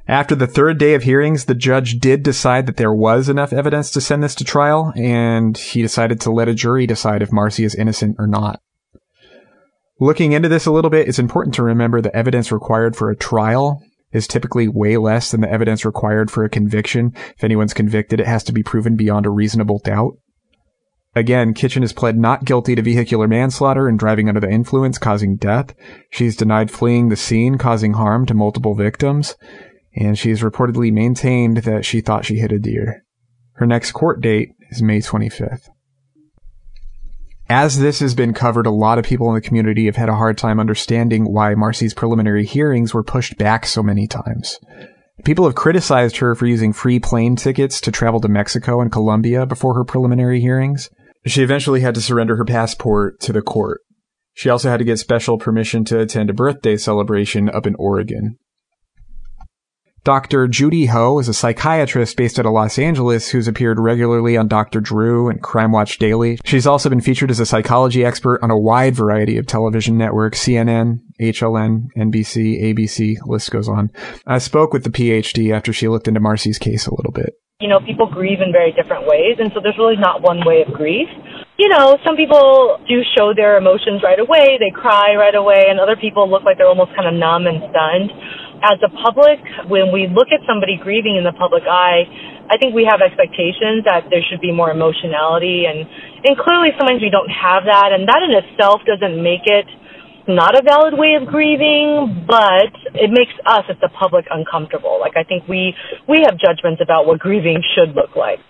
After 0.09 0.35
the 0.35 0.47
third 0.47 0.79
day 0.79 0.95
of 0.95 1.03
hearings, 1.03 1.45
the 1.45 1.55
judge 1.55 1.99
did 1.99 2.23
decide 2.23 2.65
that 2.65 2.79
there 2.79 2.93
was 2.93 3.29
enough 3.29 3.53
evidence 3.53 3.91
to 3.91 4.01
send 4.01 4.23
this 4.23 4.35
to 4.37 4.45
trial, 4.45 4.91
and 4.97 5.57
he 5.57 5.83
decided 5.83 6.19
to 6.23 6.33
let 6.33 6.49
a 6.49 6.55
jury 6.55 6.87
decide 6.87 7.21
if 7.21 7.31
Marcy 7.31 7.63
is 7.63 7.75
innocent 7.75 8.17
or 8.19 8.27
not. 8.27 8.63
Looking 10.01 10.33
into 10.33 10.49
this 10.49 10.65
a 10.65 10.73
little 10.73 10.91
bit, 10.91 11.09
it's 11.09 11.19
important 11.19 11.55
to 11.57 11.63
remember 11.63 12.01
the 12.01 12.15
evidence 12.17 12.51
required 12.51 12.97
for 12.97 13.11
a 13.11 13.17
trial 13.17 13.83
is 14.11 14.27
typically 14.27 14.67
way 14.67 14.97
less 14.97 15.31
than 15.31 15.43
the 15.43 15.53
evidence 15.53 15.85
required 15.85 16.31
for 16.31 16.43
a 16.43 16.49
conviction. 16.49 17.13
If 17.37 17.45
anyone's 17.45 17.75
convicted, 17.75 18.21
it 18.21 18.27
has 18.27 18.43
to 18.45 18.53
be 18.53 18.63
proven 18.63 18.97
beyond 18.97 19.27
a 19.27 19.31
reasonable 19.31 19.81
doubt. 19.85 20.15
Again, 21.15 21.53
Kitchen 21.53 21.83
has 21.83 21.93
pled 21.93 22.17
not 22.17 22.45
guilty 22.45 22.75
to 22.75 22.83
vehicular 22.83 23.27
manslaughter 23.27 23.89
and 23.89 23.99
driving 23.99 24.29
under 24.29 24.41
the 24.41 24.51
influence 24.51 24.99
causing 24.99 25.37
death. 25.37 25.75
She's 26.11 26.37
denied 26.37 26.71
fleeing 26.71 27.09
the 27.09 27.17
scene 27.17 27.59
causing 27.59 27.95
harm 27.95 28.25
to 28.27 28.35
multiple 28.35 28.75
victims. 28.75 29.35
And 29.95 30.19
she 30.19 30.31
has 30.31 30.43
reportedly 30.43 30.93
maintained 30.93 31.59
that 31.59 31.85
she 31.85 32.01
thought 32.01 32.25
she 32.25 32.39
hit 32.39 32.53
a 32.53 32.59
deer. 32.59 33.05
Her 33.55 33.67
next 33.67 33.93
court 33.93 34.21
date 34.21 34.51
is 34.71 34.83
May 34.83 34.99
25th. 34.99 35.69
As 37.51 37.79
this 37.79 38.01
has 38.01 38.15
been 38.15 38.35
covered, 38.35 38.67
a 38.67 38.71
lot 38.71 38.99
of 38.99 39.07
people 39.07 39.29
in 39.29 39.35
the 39.35 39.41
community 39.41 39.87
have 39.87 39.97
had 39.97 40.11
a 40.11 40.17
hard 40.17 40.37
time 40.37 40.61
understanding 40.61 41.33
why 41.33 41.55
Marcy's 41.55 41.95
preliminary 41.95 42.45
hearings 42.45 42.93
were 42.93 43.03
pushed 43.03 43.39
back 43.39 43.65
so 43.65 43.83
many 43.83 44.07
times. 44.07 44.59
People 45.25 45.47
have 45.47 45.55
criticized 45.55 46.19
her 46.19 46.35
for 46.35 46.47
using 46.47 46.73
free 46.73 47.01
plane 47.01 47.37
tickets 47.37 47.81
to 47.81 47.91
travel 47.91 48.21
to 48.21 48.29
Mexico 48.29 48.81
and 48.81 48.93
Colombia 48.93 49.47
before 49.47 49.75
her 49.75 49.85
preliminary 49.85 50.41
hearings. 50.41 50.91
She 51.27 51.43
eventually 51.43 51.81
had 51.81 51.95
to 51.95 52.03
surrender 52.03 52.37
her 52.37 52.45
passport 52.45 53.19
to 53.21 53.33
the 53.33 53.43
court. 53.43 53.81
She 54.35 54.51
also 54.51 54.69
had 54.69 54.77
to 54.77 54.85
get 54.85 54.99
special 54.99 55.39
permission 55.39 55.85
to 55.87 55.99
attend 55.99 56.31
a 56.31 56.35
birthday 56.35 56.77
celebration 56.77 57.49
up 57.49 57.67
in 57.67 57.75
Oregon. 57.77 58.39
Dr. 60.09 60.49
Judy 60.49 60.87
Ho 60.87 61.19
is 61.19 61.29
a 61.29 61.35
psychiatrist 61.35 62.17
based 62.17 62.39
out 62.39 62.47
of 62.47 62.53
Los 62.53 62.79
Angeles 62.79 63.29
who's 63.29 63.47
appeared 63.47 63.79
regularly 63.79 64.39
on 64.39 64.49
Dr. 64.49 64.81
Drew 64.81 65.29
and 65.29 65.43
Crime 65.43 65.71
Watch 65.71 65.99
Daily. 65.99 66.39
She's 66.47 66.67
also 66.67 66.89
been 66.89 67.03
featured 67.03 67.31
as 67.31 67.41
a 67.41 67.45
psychology 67.45 68.07
expert 68.07 68.41
on 68.43 68.51
a 68.51 68.57
wide 68.57 68.95
variety 68.95 69.37
of 69.37 69.47
television 69.47 69.99
networks, 69.99 70.43
CNN, 70.43 71.01
HLN, 71.21 71.89
NBC, 71.95 72.73
ABC, 72.73 73.17
list 73.27 73.51
goes 73.51 73.69
on. 73.69 73.91
I 74.27 74.39
spoke 74.39 74.73
with 74.73 74.85
the 74.85 74.89
PhD 74.89 75.55
after 75.55 75.75
she 75.75 75.89
looked 75.89 76.09
into 76.09 76.21
Marcy's 76.21 76.57
case 76.57 76.87
a 76.87 76.95
little 76.95 77.13
bit. 77.13 77.35
You 77.61 77.69
know, 77.69 77.81
people 77.81 78.09
grieve 78.09 78.41
in 78.41 78.51
very 78.51 78.73
different 78.73 79.07
ways, 79.07 79.37
and 79.39 79.53
so 79.53 79.61
there's 79.61 79.77
really 79.77 80.01
not 80.01 80.23
one 80.23 80.41
way 80.47 80.65
of 80.67 80.73
grief. 80.73 81.09
You 81.59 81.69
know, 81.69 81.99
some 82.07 82.17
people 82.17 82.79
do 82.89 83.03
show 83.19 83.35
their 83.37 83.59
emotions 83.59 84.01
right 84.03 84.19
away, 84.19 84.57
they 84.57 84.71
cry 84.73 85.17
right 85.19 85.35
away, 85.35 85.67
and 85.69 85.79
other 85.79 85.97
people 86.01 86.31
look 86.31 86.45
like 86.45 86.57
they're 86.57 86.71
almost 86.71 86.97
kind 86.97 87.09
of 87.09 87.13
numb 87.13 87.45
and 87.45 87.61
stunned 87.69 88.09
as 88.63 88.79
a 88.83 88.91
public, 88.91 89.39
when 89.71 89.93
we 89.93 90.11
look 90.11 90.29
at 90.35 90.43
somebody 90.47 90.79
grieving 90.79 91.17
in 91.17 91.25
the 91.25 91.35
public 91.35 91.63
eye, 91.67 92.07
I 92.51 92.57
think 92.57 92.75
we 92.75 92.89
have 92.89 93.05
expectations 93.05 93.85
that 93.85 94.09
there 94.11 94.25
should 94.25 94.41
be 94.41 94.51
more 94.51 94.71
emotionality 94.73 95.69
and, 95.69 95.85
and 96.25 96.33
clearly 96.39 96.73
sometimes 96.81 97.05
we 97.05 97.13
don't 97.13 97.31
have 97.31 97.69
that 97.69 97.93
and 97.93 98.09
that 98.09 98.25
in 98.25 98.33
itself 98.33 98.81
doesn't 98.89 99.21
make 99.21 99.45
it 99.45 99.69
not 100.29 100.53
a 100.53 100.63
valid 100.63 100.93
way 100.97 101.17
of 101.17 101.25
grieving, 101.25 102.25
but 102.29 102.73
it 102.93 103.09
makes 103.09 103.33
us 103.49 103.65
as 103.69 103.77
the 103.81 103.89
public 103.97 104.29
uncomfortable. 104.29 105.01
Like 105.01 105.17
I 105.17 105.25
think 105.25 105.49
we, 105.49 105.73
we 106.09 106.25
have 106.29 106.37
judgments 106.37 106.81
about 106.85 107.07
what 107.07 107.19
grieving 107.19 107.65
should 107.77 107.97
look 107.97 108.17
like. 108.17 108.41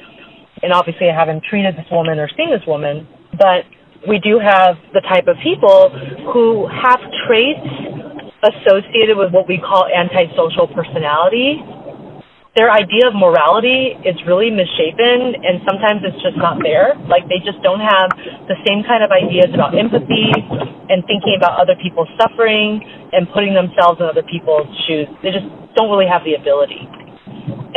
And 0.62 0.72
obviously 0.72 1.10
I 1.10 1.14
haven't 1.14 1.44
treated 1.46 1.78
this 1.78 1.86
woman 1.90 2.18
or 2.18 2.28
seen 2.34 2.50
this 2.50 2.66
woman, 2.66 3.06
but 3.34 3.62
we 4.06 4.18
do 4.18 4.38
have 4.38 4.78
the 4.94 5.02
type 5.02 5.26
of 5.26 5.38
people 5.42 5.90
who 6.34 6.66
have 6.70 6.98
traits 7.26 8.07
associated 8.42 9.18
with 9.18 9.34
what 9.34 9.48
we 9.50 9.58
call 9.58 9.86
antisocial 9.90 10.70
personality. 10.70 11.58
Their 12.54 12.70
idea 12.70 13.06
of 13.06 13.14
morality 13.14 13.94
is 14.02 14.18
really 14.26 14.50
misshapen 14.50 15.38
and 15.42 15.62
sometimes 15.62 16.02
it's 16.02 16.18
just 16.22 16.38
not 16.38 16.58
there. 16.62 16.98
Like 17.06 17.26
they 17.30 17.38
just 17.42 17.62
don't 17.62 17.82
have 17.82 18.10
the 18.50 18.58
same 18.66 18.82
kind 18.82 19.06
of 19.06 19.14
ideas 19.14 19.50
about 19.54 19.78
empathy 19.78 20.34
and 20.90 21.06
thinking 21.06 21.38
about 21.38 21.58
other 21.58 21.78
people's 21.78 22.10
suffering 22.18 22.82
and 23.14 23.30
putting 23.30 23.54
themselves 23.54 24.02
in 24.02 24.10
other 24.10 24.26
people's 24.26 24.66
shoes. 24.86 25.06
They 25.22 25.30
just 25.30 25.46
don't 25.78 25.86
really 25.86 26.10
have 26.10 26.26
the 26.26 26.34
ability. 26.34 26.82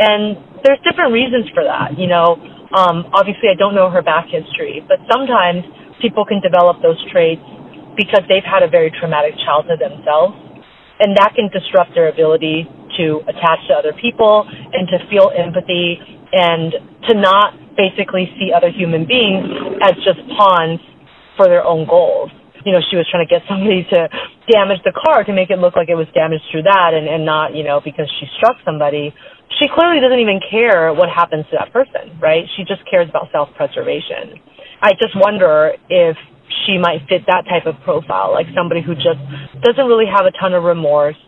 And 0.02 0.34
there's 0.66 0.82
different 0.82 1.14
reasons 1.14 1.46
for 1.54 1.62
that. 1.62 1.94
You 1.94 2.10
know, 2.10 2.38
um, 2.74 3.06
obviously 3.14 3.54
I 3.54 3.58
don't 3.58 3.78
know 3.78 3.86
her 3.86 4.02
back 4.02 4.26
history, 4.34 4.82
but 4.82 4.98
sometimes 5.06 5.62
people 6.02 6.26
can 6.26 6.42
develop 6.42 6.82
those 6.82 6.98
traits 7.14 7.44
because 7.94 8.26
they've 8.26 8.46
had 8.46 8.66
a 8.66 8.70
very 8.70 8.90
traumatic 8.90 9.38
childhood 9.46 9.78
themselves 9.78 10.34
and 11.02 11.18
that 11.18 11.34
can 11.34 11.50
disrupt 11.50 11.98
their 11.98 12.06
ability 12.06 12.62
to 12.96 13.26
attach 13.26 13.58
to 13.66 13.74
other 13.74 13.90
people 13.98 14.46
and 14.46 14.86
to 14.86 15.02
feel 15.10 15.34
empathy 15.34 15.98
and 16.30 16.72
to 17.10 17.18
not 17.18 17.58
basically 17.74 18.30
see 18.38 18.54
other 18.54 18.70
human 18.70 19.02
beings 19.02 19.42
as 19.82 19.98
just 20.06 20.22
pawns 20.38 20.78
for 21.36 21.50
their 21.50 21.64
own 21.64 21.88
goals. 21.88 22.30
You 22.62 22.70
know, 22.70 22.78
she 22.86 22.94
was 22.94 23.08
trying 23.10 23.26
to 23.26 23.30
get 23.30 23.42
somebody 23.50 23.82
to 23.90 24.06
damage 24.46 24.78
the 24.86 24.94
car 24.94 25.24
to 25.24 25.32
make 25.34 25.50
it 25.50 25.58
look 25.58 25.74
like 25.74 25.90
it 25.90 25.98
was 25.98 26.06
damaged 26.14 26.46
through 26.54 26.70
that 26.70 26.94
and, 26.94 27.10
and 27.10 27.26
not, 27.26 27.56
you 27.56 27.64
know, 27.64 27.82
because 27.82 28.06
she 28.20 28.30
struck 28.38 28.62
somebody. 28.64 29.10
She 29.58 29.66
clearly 29.66 29.98
doesn't 29.98 30.22
even 30.22 30.38
care 30.38 30.94
what 30.94 31.10
happens 31.10 31.44
to 31.50 31.58
that 31.58 31.72
person, 31.74 32.14
right? 32.22 32.46
She 32.56 32.62
just 32.62 32.86
cares 32.88 33.10
about 33.10 33.28
self-preservation. 33.32 34.38
I 34.80 34.94
just 34.94 35.14
wonder 35.18 35.74
if 35.90 36.16
she 36.64 36.78
might 36.78 37.06
fit 37.08 37.26
that 37.26 37.44
type 37.48 37.66
of 37.66 37.80
profile, 37.84 38.32
like 38.32 38.46
somebody 38.54 38.82
who 38.82 38.94
just 38.94 39.20
doesn't 39.62 39.86
really 39.86 40.06
have 40.06 40.26
a 40.26 40.34
ton 40.38 40.54
of 40.54 40.64
remorse, 40.64 41.18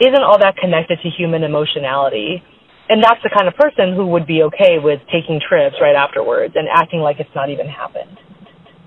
isn't 0.00 0.22
all 0.22 0.38
that 0.38 0.56
connected 0.56 0.98
to 1.02 1.08
human 1.10 1.42
emotionality. 1.44 2.42
And 2.88 3.02
that's 3.02 3.22
the 3.22 3.30
kind 3.30 3.46
of 3.46 3.54
person 3.54 3.94
who 3.94 4.06
would 4.12 4.26
be 4.26 4.42
okay 4.52 4.82
with 4.82 5.00
taking 5.08 5.40
trips 5.40 5.76
right 5.80 5.94
afterwards 5.94 6.54
and 6.56 6.68
acting 6.68 7.00
like 7.00 7.20
it's 7.20 7.32
not 7.34 7.48
even 7.48 7.66
happened. 7.66 8.18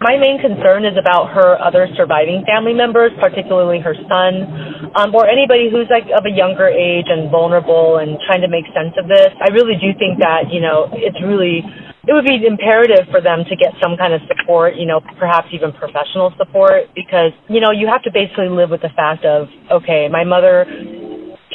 My 0.04 0.20
main 0.20 0.44
concern 0.44 0.84
is 0.84 1.00
about 1.00 1.32
her 1.32 1.56
other 1.56 1.88
surviving 1.96 2.44
family 2.44 2.76
members, 2.76 3.16
particularly 3.16 3.80
her 3.80 3.96
son, 4.12 4.92
um, 4.92 5.16
or 5.16 5.24
anybody 5.24 5.72
who's 5.72 5.88
like 5.88 6.04
of 6.12 6.28
a 6.28 6.34
younger 6.36 6.68
age 6.68 7.08
and 7.08 7.32
vulnerable 7.32 8.04
and 8.04 8.20
trying 8.28 8.44
to 8.44 8.52
make 8.52 8.68
sense 8.76 8.92
of 9.00 9.08
this. 9.08 9.32
I 9.40 9.56
really 9.56 9.80
do 9.80 9.96
think 9.96 10.20
that, 10.20 10.52
you 10.52 10.60
know, 10.60 10.92
it's 10.92 11.18
really 11.24 11.64
it 12.08 12.14
would 12.14 12.26
be 12.26 12.46
imperative 12.46 13.10
for 13.10 13.22
them 13.22 13.44
to 13.50 13.56
get 13.56 13.74
some 13.82 13.98
kind 13.98 14.14
of 14.14 14.22
support, 14.30 14.76
you 14.78 14.86
know, 14.86 15.02
perhaps 15.18 15.50
even 15.52 15.74
professional 15.74 16.34
support 16.38 16.94
because, 16.94 17.34
you 17.50 17.60
know, 17.60 17.72
you 17.72 17.88
have 17.90 18.04
to 18.04 18.12
basically 18.14 18.50
live 18.50 18.70
with 18.70 18.82
the 18.82 18.94
fact 18.96 19.26
of, 19.26 19.50
okay, 19.72 20.08
my 20.10 20.24
mother 20.24 20.66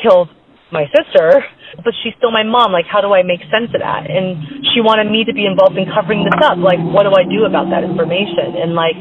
killed 0.03 0.29
my 0.73 0.87
sister, 0.91 1.43
but 1.83 1.95
she's 2.03 2.15
still 2.19 2.31
my 2.31 2.43
mom. 2.43 2.73
Like, 2.73 2.87
how 2.87 3.01
do 3.01 3.15
I 3.15 3.23
make 3.23 3.43
sense 3.51 3.71
of 3.75 3.83
that? 3.83 4.11
And 4.11 4.67
she 4.75 4.83
wanted 4.83 5.11
me 5.11 5.23
to 5.27 5.35
be 5.35 5.47
involved 5.47 5.79
in 5.79 5.87
covering 5.87 6.27
this 6.27 6.39
up. 6.43 6.59
Like, 6.59 6.79
what 6.83 7.07
do 7.07 7.15
I 7.15 7.23
do 7.27 7.47
about 7.47 7.71
that 7.71 7.87
information? 7.87 8.59
And 8.59 8.75
like, 8.75 8.99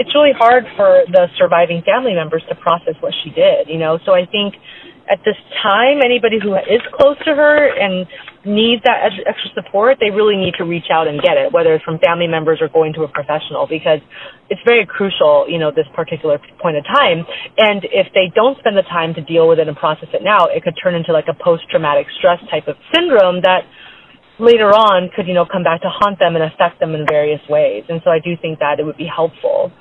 it's 0.00 0.12
really 0.16 0.32
hard 0.32 0.64
for 0.76 1.04
the 1.08 1.28
surviving 1.36 1.84
family 1.84 2.14
members 2.16 2.44
to 2.48 2.54
process 2.56 2.96
what 3.00 3.12
she 3.24 3.28
did, 3.28 3.68
you 3.68 3.76
know? 3.76 4.00
So 4.04 4.12
I 4.16 4.24
think 4.24 4.56
at 5.10 5.24
this 5.24 5.36
time, 5.64 6.04
anybody 6.04 6.36
who 6.36 6.54
is 6.54 6.84
close 6.92 7.16
to 7.24 7.32
her 7.32 7.56
and 7.72 8.06
needs 8.44 8.82
that 8.84 9.08
extra 9.26 9.50
support, 9.56 9.96
they 10.00 10.10
really 10.10 10.36
need 10.36 10.54
to 10.58 10.64
reach 10.64 10.92
out 10.92 11.08
and 11.08 11.20
get 11.20 11.36
it, 11.36 11.52
whether 11.52 11.74
it's 11.74 11.84
from 11.84 11.98
family 11.98 12.28
members 12.28 12.60
or 12.60 12.68
going 12.68 12.92
to 12.92 13.02
a 13.02 13.08
professional, 13.08 13.66
because 13.66 14.00
it's 14.50 14.60
very 14.64 14.84
crucial, 14.84 15.48
you 15.48 15.58
know, 15.58 15.72
this 15.72 15.88
particular 15.96 16.38
point 16.60 16.76
of 16.76 16.84
time. 16.84 17.24
And 17.56 17.84
if 17.88 18.12
they 18.12 18.30
don't 18.34 18.58
spend 18.60 18.76
the 18.76 18.84
time 18.84 19.14
to 19.14 19.22
deal 19.24 19.48
with 19.48 19.58
it 19.58 19.66
and 19.66 19.76
process 19.76 20.08
it 20.12 20.20
now, 20.22 20.46
it 20.46 20.62
could 20.62 20.76
turn 20.76 20.94
into 20.94 21.12
like 21.12 21.26
a 21.28 21.34
post-traumatic 21.34 22.06
stress 22.18 22.38
type 22.50 22.68
of 22.68 22.76
syndrome 22.94 23.40
that 23.42 23.64
later 24.38 24.70
on 24.70 25.10
could, 25.16 25.26
you 25.26 25.34
know, 25.34 25.44
come 25.44 25.64
back 25.64 25.82
to 25.82 25.90
haunt 25.90 26.18
them 26.20 26.36
and 26.36 26.44
affect 26.44 26.78
them 26.80 26.94
in 26.94 27.06
various 27.08 27.40
ways. 27.48 27.84
And 27.88 28.00
so 28.04 28.10
I 28.10 28.20
do 28.20 28.36
think 28.40 28.60
that 28.60 28.78
it 28.78 28.84
would 28.84 28.96
be 28.96 29.08
helpful. 29.08 29.72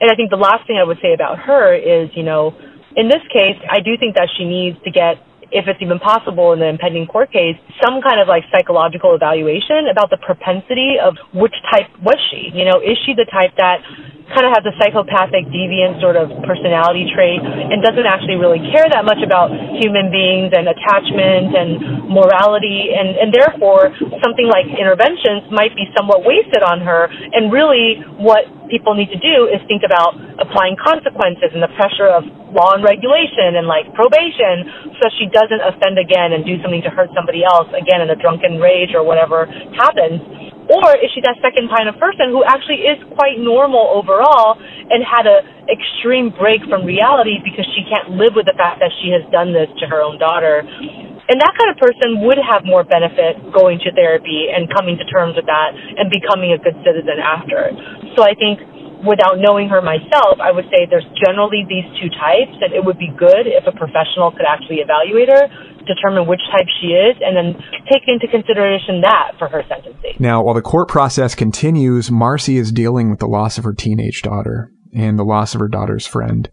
And 0.00 0.10
I 0.10 0.14
think 0.14 0.30
the 0.30 0.36
last 0.36 0.66
thing 0.66 0.76
I 0.82 0.84
would 0.84 0.98
say 1.00 1.14
about 1.14 1.38
her 1.38 1.74
is, 1.74 2.10
you 2.14 2.22
know, 2.22 2.52
in 2.96 3.08
this 3.08 3.22
case, 3.32 3.58
I 3.70 3.80
do 3.80 3.96
think 3.96 4.14
that 4.16 4.28
she 4.36 4.44
needs 4.44 4.78
to 4.84 4.90
get 4.90 5.16
if 5.52 5.68
it's 5.68 5.80
even 5.84 6.00
possible 6.00 6.52
in 6.56 6.60
the 6.60 6.66
impending 6.66 7.06
court 7.06 7.30
case, 7.30 7.56
some 7.84 8.00
kind 8.00 8.18
of 8.18 8.26
like 8.26 8.42
psychological 8.48 9.14
evaluation 9.14 9.84
about 9.92 10.08
the 10.08 10.16
propensity 10.16 10.96
of 10.96 11.14
which 11.36 11.52
type 11.70 11.92
was 12.00 12.16
she. 12.32 12.48
You 12.56 12.64
know, 12.64 12.80
is 12.80 12.96
she 13.04 13.12
the 13.12 13.28
type 13.28 13.52
that 13.60 13.84
kind 14.32 14.48
of 14.48 14.52
has 14.56 14.64
a 14.64 14.74
psychopathic, 14.80 15.46
deviant 15.52 16.00
sort 16.00 16.16
of 16.16 16.32
personality 16.48 17.06
trait 17.12 17.40
and 17.40 17.84
doesn't 17.84 18.08
actually 18.08 18.40
really 18.40 18.60
care 18.72 18.88
that 18.88 19.04
much 19.04 19.20
about 19.20 19.52
human 19.78 20.08
beings 20.08 20.50
and 20.56 20.68
attachment 20.68 21.52
and 21.52 21.68
morality 22.08 22.92
and, 22.96 23.16
and 23.20 23.28
therefore 23.32 23.92
something 24.24 24.48
like 24.48 24.68
interventions 24.72 25.44
might 25.52 25.76
be 25.76 25.84
somewhat 25.96 26.24
wasted 26.24 26.64
on 26.64 26.80
her 26.80 27.08
and 27.08 27.52
really 27.52 28.00
what 28.16 28.48
people 28.72 28.96
need 28.96 29.12
to 29.12 29.20
do 29.20 29.52
is 29.52 29.60
think 29.68 29.84
about 29.84 30.16
applying 30.40 30.76
consequences 30.80 31.52
and 31.52 31.60
the 31.60 31.72
pressure 31.76 32.08
of 32.08 32.24
law 32.56 32.72
and 32.72 32.80
regulation 32.80 33.60
and 33.60 33.68
like 33.68 33.84
probation 33.92 34.92
so 34.96 35.12
she 35.20 35.28
doesn't 35.28 35.60
offend 35.60 36.00
again 36.00 36.32
and 36.32 36.44
do 36.48 36.56
something 36.64 36.80
to 36.80 36.88
hurt 36.88 37.12
somebody 37.12 37.44
else 37.44 37.68
again 37.76 38.00
in 38.00 38.08
a 38.08 38.16
drunken 38.16 38.56
rage 38.56 38.96
or 38.96 39.04
whatever 39.04 39.44
happens. 39.76 40.51
Or 40.70 40.94
is 40.94 41.10
she 41.14 41.20
that 41.26 41.38
second 41.42 41.70
kind 41.70 41.90
of 41.90 41.98
person 41.98 42.30
who 42.30 42.46
actually 42.46 42.86
is 42.86 42.98
quite 43.18 43.38
normal 43.38 43.82
overall 43.94 44.58
and 44.58 45.02
had 45.02 45.26
a 45.26 45.42
extreme 45.66 46.30
break 46.30 46.62
from 46.70 46.86
reality 46.86 47.42
because 47.42 47.66
she 47.74 47.82
can't 47.86 48.14
live 48.14 48.34
with 48.38 48.46
the 48.46 48.54
fact 48.54 48.78
that 48.78 48.94
she 49.02 49.10
has 49.10 49.22
done 49.34 49.50
this 49.50 49.70
to 49.82 49.90
her 49.90 50.02
own 50.02 50.18
daughter? 50.18 50.62
And 50.62 51.38
that 51.38 51.54
kind 51.54 51.70
of 51.70 51.78
person 51.78 52.26
would 52.26 52.38
have 52.38 52.66
more 52.66 52.82
benefit 52.82 53.38
going 53.54 53.78
to 53.86 53.90
therapy 53.94 54.50
and 54.50 54.66
coming 54.68 54.98
to 54.98 55.06
terms 55.06 55.38
with 55.38 55.46
that 55.46 55.70
and 55.74 56.10
becoming 56.10 56.52
a 56.52 56.58
good 56.58 56.74
citizen 56.82 57.22
after. 57.22 57.70
So 58.18 58.26
I 58.26 58.34
think 58.34 58.58
without 59.06 59.38
knowing 59.38 59.68
her 59.68 59.82
myself, 59.82 60.38
I 60.40 60.50
would 60.52 60.64
say 60.70 60.86
there's 60.88 61.06
generally 61.18 61.66
these 61.68 61.84
two 62.00 62.08
types, 62.10 62.54
and 62.60 62.72
it 62.72 62.84
would 62.84 62.98
be 62.98 63.10
good 63.16 63.46
if 63.46 63.66
a 63.66 63.72
professional 63.76 64.30
could 64.30 64.46
actually 64.48 64.78
evaluate 64.78 65.28
her, 65.28 65.48
determine 65.86 66.26
which 66.26 66.40
type 66.50 66.66
she 66.80 66.94
is, 66.94 67.16
and 67.20 67.36
then 67.36 67.60
take 67.90 68.02
into 68.06 68.28
consideration 68.28 69.00
that 69.02 69.32
for 69.38 69.48
her 69.48 69.62
sentencing. 69.68 70.14
Now, 70.18 70.42
while 70.42 70.54
the 70.54 70.62
court 70.62 70.88
process 70.88 71.34
continues, 71.34 72.10
Marcy 72.10 72.56
is 72.56 72.70
dealing 72.70 73.10
with 73.10 73.18
the 73.18 73.26
loss 73.26 73.58
of 73.58 73.64
her 73.64 73.74
teenage 73.74 74.22
daughter 74.22 74.70
and 74.94 75.18
the 75.18 75.24
loss 75.24 75.54
of 75.54 75.60
her 75.60 75.68
daughter's 75.68 76.06
friend. 76.06 76.48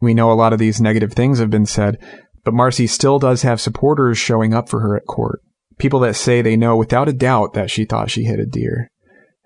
We 0.00 0.12
know 0.12 0.30
a 0.30 0.34
lot 0.34 0.52
of 0.52 0.58
these 0.58 0.80
negative 0.80 1.12
things 1.14 1.38
have 1.38 1.50
been 1.50 1.66
said, 1.66 1.98
but 2.44 2.52
Marcy 2.52 2.86
still 2.86 3.18
does 3.18 3.42
have 3.42 3.60
supporters 3.60 4.18
showing 4.18 4.52
up 4.52 4.68
for 4.68 4.80
her 4.80 4.96
at 4.96 5.06
court. 5.06 5.40
People 5.78 6.00
that 6.00 6.14
say 6.16 6.42
they 6.42 6.56
know 6.56 6.76
without 6.76 7.08
a 7.08 7.12
doubt 7.12 7.54
that 7.54 7.70
she 7.70 7.84
thought 7.84 8.10
she 8.10 8.24
hit 8.24 8.38
a 8.38 8.46
deer. 8.46 8.90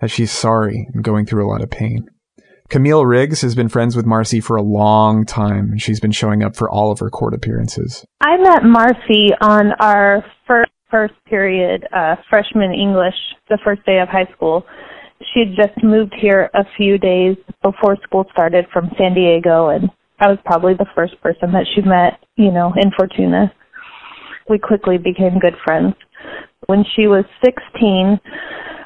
that 0.01 0.11
she's 0.11 0.33
sorry 0.33 0.89
and 0.93 1.05
going 1.05 1.27
through 1.27 1.47
a 1.47 1.51
lot 1.51 1.63
of 1.63 1.71
pain. 1.71 2.09
Camille 2.71 3.05
Riggs 3.05 3.43
has 3.43 3.57
been 3.57 3.69
friends 3.69 3.97
with 3.97 4.07
Marcy 4.07 4.41
for 4.41 4.57
a 4.57 4.63
long 4.63 5.27
time, 5.27 5.73
and 5.73 5.83
she's 5.83 5.99
been 5.99 6.13
showing 6.13 6.45
up 6.45 6.55
for 6.55 6.71
all 6.71 6.93
of 6.93 7.01
her 7.01 7.11
court 7.11 7.35
appearances. 7.35 8.07
I 8.21 8.37
met 8.37 8.63
Marcy 8.63 9.31
on 9.41 9.73
our 9.81 10.25
first 10.47 10.71
first 10.89 11.15
period 11.27 11.87
uh, 11.93 12.17
freshman 12.29 12.73
English, 12.73 13.15
the 13.49 13.59
first 13.65 13.85
day 13.87 13.99
of 14.01 14.09
high 14.09 14.29
school. 14.35 14.65
She 15.33 15.41
had 15.41 15.57
just 15.57 15.85
moved 15.85 16.15
here 16.21 16.49
a 16.55 16.65
few 16.77 16.97
days 16.97 17.37
before 17.63 17.97
school 18.05 18.25
started 18.33 18.67
from 18.73 18.91
San 18.97 19.15
Diego, 19.15 19.69
and 19.69 19.91
I 20.21 20.29
was 20.29 20.39
probably 20.45 20.75
the 20.75 20.87
first 20.95 21.21
person 21.23 21.53
that 21.53 21.67
she 21.75 21.83
met, 21.83 22.21
you 22.37 22.53
know, 22.53 22.73
in 22.77 22.91
Fortuna. 22.97 23.53
We 24.49 24.59
quickly 24.59 24.97
became 24.97 25.39
good 25.41 25.55
friends. 25.65 25.95
When 26.67 26.85
she 26.97 27.07
was 27.07 27.25
16, 27.45 28.19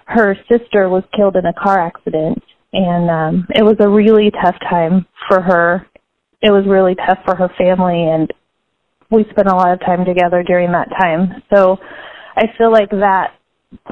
her 0.07 0.37
sister 0.49 0.88
was 0.88 1.05
killed 1.16 1.37
in 1.37 1.47
a 1.47 1.53
car 1.53 1.79
accident, 1.79 2.42
and 2.75 3.11
um, 3.11 3.47
it 3.55 3.63
was 3.63 3.77
a 3.81 3.89
really 3.89 4.31
tough 4.31 4.57
time 4.69 5.07
for 5.29 5.41
her. 5.41 5.87
It 6.43 6.51
was 6.51 6.67
really 6.67 6.95
tough 6.95 7.19
for 7.25 7.37
her 7.37 7.49
family, 7.57 8.05
and 8.11 8.31
we 9.11 9.25
spent 9.31 9.49
a 9.49 9.55
lot 9.55 9.73
of 9.73 9.81
time 9.81 10.05
together 10.05 10.43
during 10.43 10.73
that 10.73 10.89
time. 11.01 11.43
So 11.55 11.79
I 12.37 12.47
feel 12.59 12.73
like 12.73 12.91
that 12.91 13.35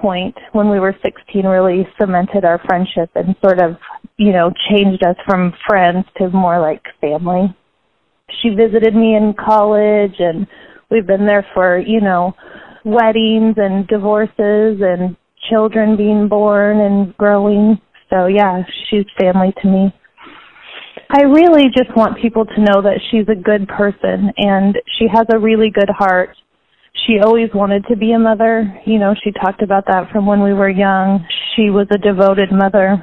point 0.01 0.37
when 0.53 0.69
we 0.69 0.81
were 0.81 0.95
16 1.03 1.47
really 1.47 1.87
cemented 2.01 2.45
our 2.45 2.61
friendship 2.67 3.11
and 3.15 3.35
sort 3.41 3.61
of, 3.61 3.77
you 4.17 4.33
know, 4.33 4.53
changed 4.71 5.03
us 5.05 5.17
from 5.27 5.53
friends 5.67 6.05
to 6.19 6.29
more 6.31 6.61
like 6.61 6.83
family. 7.01 7.55
She 8.43 8.51
visited 8.51 8.95
me 8.95 9.17
in 9.17 9.35
college 9.35 10.15
and 10.19 10.47
we've 10.91 11.07
been 11.07 11.27
there 11.27 11.47
for, 11.55 11.79
you 11.79 12.01
know, 12.01 12.35
weddings 12.85 13.55
and 13.57 13.87
divorces 13.87 14.81
and 14.81 15.17
children 15.51 15.97
being 15.97 16.29
born 16.29 16.81
and 16.81 17.17
growing. 17.17 17.81
So 18.13 18.27
yeah, 18.27 18.63
she's 18.91 19.07
family 19.19 19.55
to 19.63 19.69
me. 19.69 19.95
I 21.11 21.23
really 21.23 21.65
just 21.77 21.95
want 21.97 22.21
people 22.21 22.45
to 22.45 22.61
know 22.61 22.83
that 22.83 23.01
she's 23.11 23.27
a 23.29 23.35
good 23.35 23.69
person 23.69 24.33
and 24.37 24.77
she 24.99 25.07
has 25.13 25.27
a 25.33 25.39
really 25.39 25.71
good 25.71 25.89
heart. 25.91 26.31
She 27.07 27.19
always 27.21 27.49
wanted 27.55 27.85
to 27.89 27.97
be 27.97 28.13
a 28.13 28.19
mother. 28.19 28.81
You 28.87 28.99
know, 28.99 29.15
she 29.25 29.33
talked 29.33 29.63
about 29.63 29.85
that 29.87 30.11
from 30.13 30.27
when 30.27 30.43
we 30.43 30.53
were 30.53 30.69
young. 30.69 31.27
She 31.57 31.71
was 31.71 31.87
a 31.91 31.99
devoted 31.99 32.53
mother. 32.53 33.03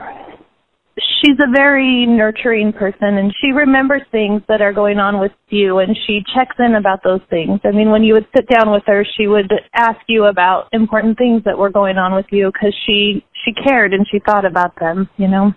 She's 1.21 1.37
a 1.39 1.51
very 1.51 2.05
nurturing 2.05 2.73
person 2.73 3.17
and 3.17 3.33
she 3.41 3.51
remembers 3.51 4.01
things 4.11 4.41
that 4.47 4.61
are 4.61 4.73
going 4.73 4.99
on 4.99 5.19
with 5.19 5.31
you 5.49 5.79
and 5.79 5.97
she 6.07 6.21
checks 6.35 6.55
in 6.59 6.75
about 6.75 7.03
those 7.03 7.21
things. 7.29 7.59
I 7.63 7.71
mean, 7.71 7.91
when 7.91 8.03
you 8.03 8.13
would 8.13 8.27
sit 8.35 8.47
down 8.47 8.71
with 8.71 8.83
her, 8.87 9.05
she 9.17 9.27
would 9.27 9.51
ask 9.75 9.99
you 10.07 10.25
about 10.25 10.69
important 10.71 11.17
things 11.17 11.43
that 11.45 11.57
were 11.57 11.69
going 11.69 11.97
on 11.97 12.15
with 12.15 12.27
you 12.31 12.51
because 12.51 12.75
she, 12.85 13.25
she 13.45 13.53
cared 13.53 13.93
and 13.93 14.05
she 14.11 14.19
thought 14.25 14.45
about 14.45 14.79
them, 14.79 15.09
you 15.17 15.27
know 15.27 15.53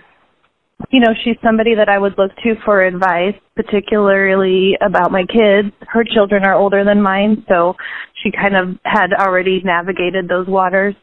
you 0.91 1.01
know, 1.01 1.13
she's 1.25 1.37
somebody 1.43 1.75
that 1.75 1.89
I 1.89 1.99
would 1.99 2.15
look 2.19 2.33
to 2.43 2.55
for 2.65 2.85
advice, 2.85 3.35
particularly 3.55 4.77
about 4.81 5.13
my 5.13 5.23
kids. 5.23 5.75
Her 5.89 6.05
children 6.05 6.45
are 6.45 6.55
older 6.55 6.85
than 6.85 7.01
mine, 7.01 7.45
so 7.49 7.75
she 8.23 8.31
kind 8.31 8.57
of 8.57 8.79
had 8.85 9.13
already 9.13 9.61
navigated 9.65 10.29
those 10.29 10.47
waters. 10.47 10.95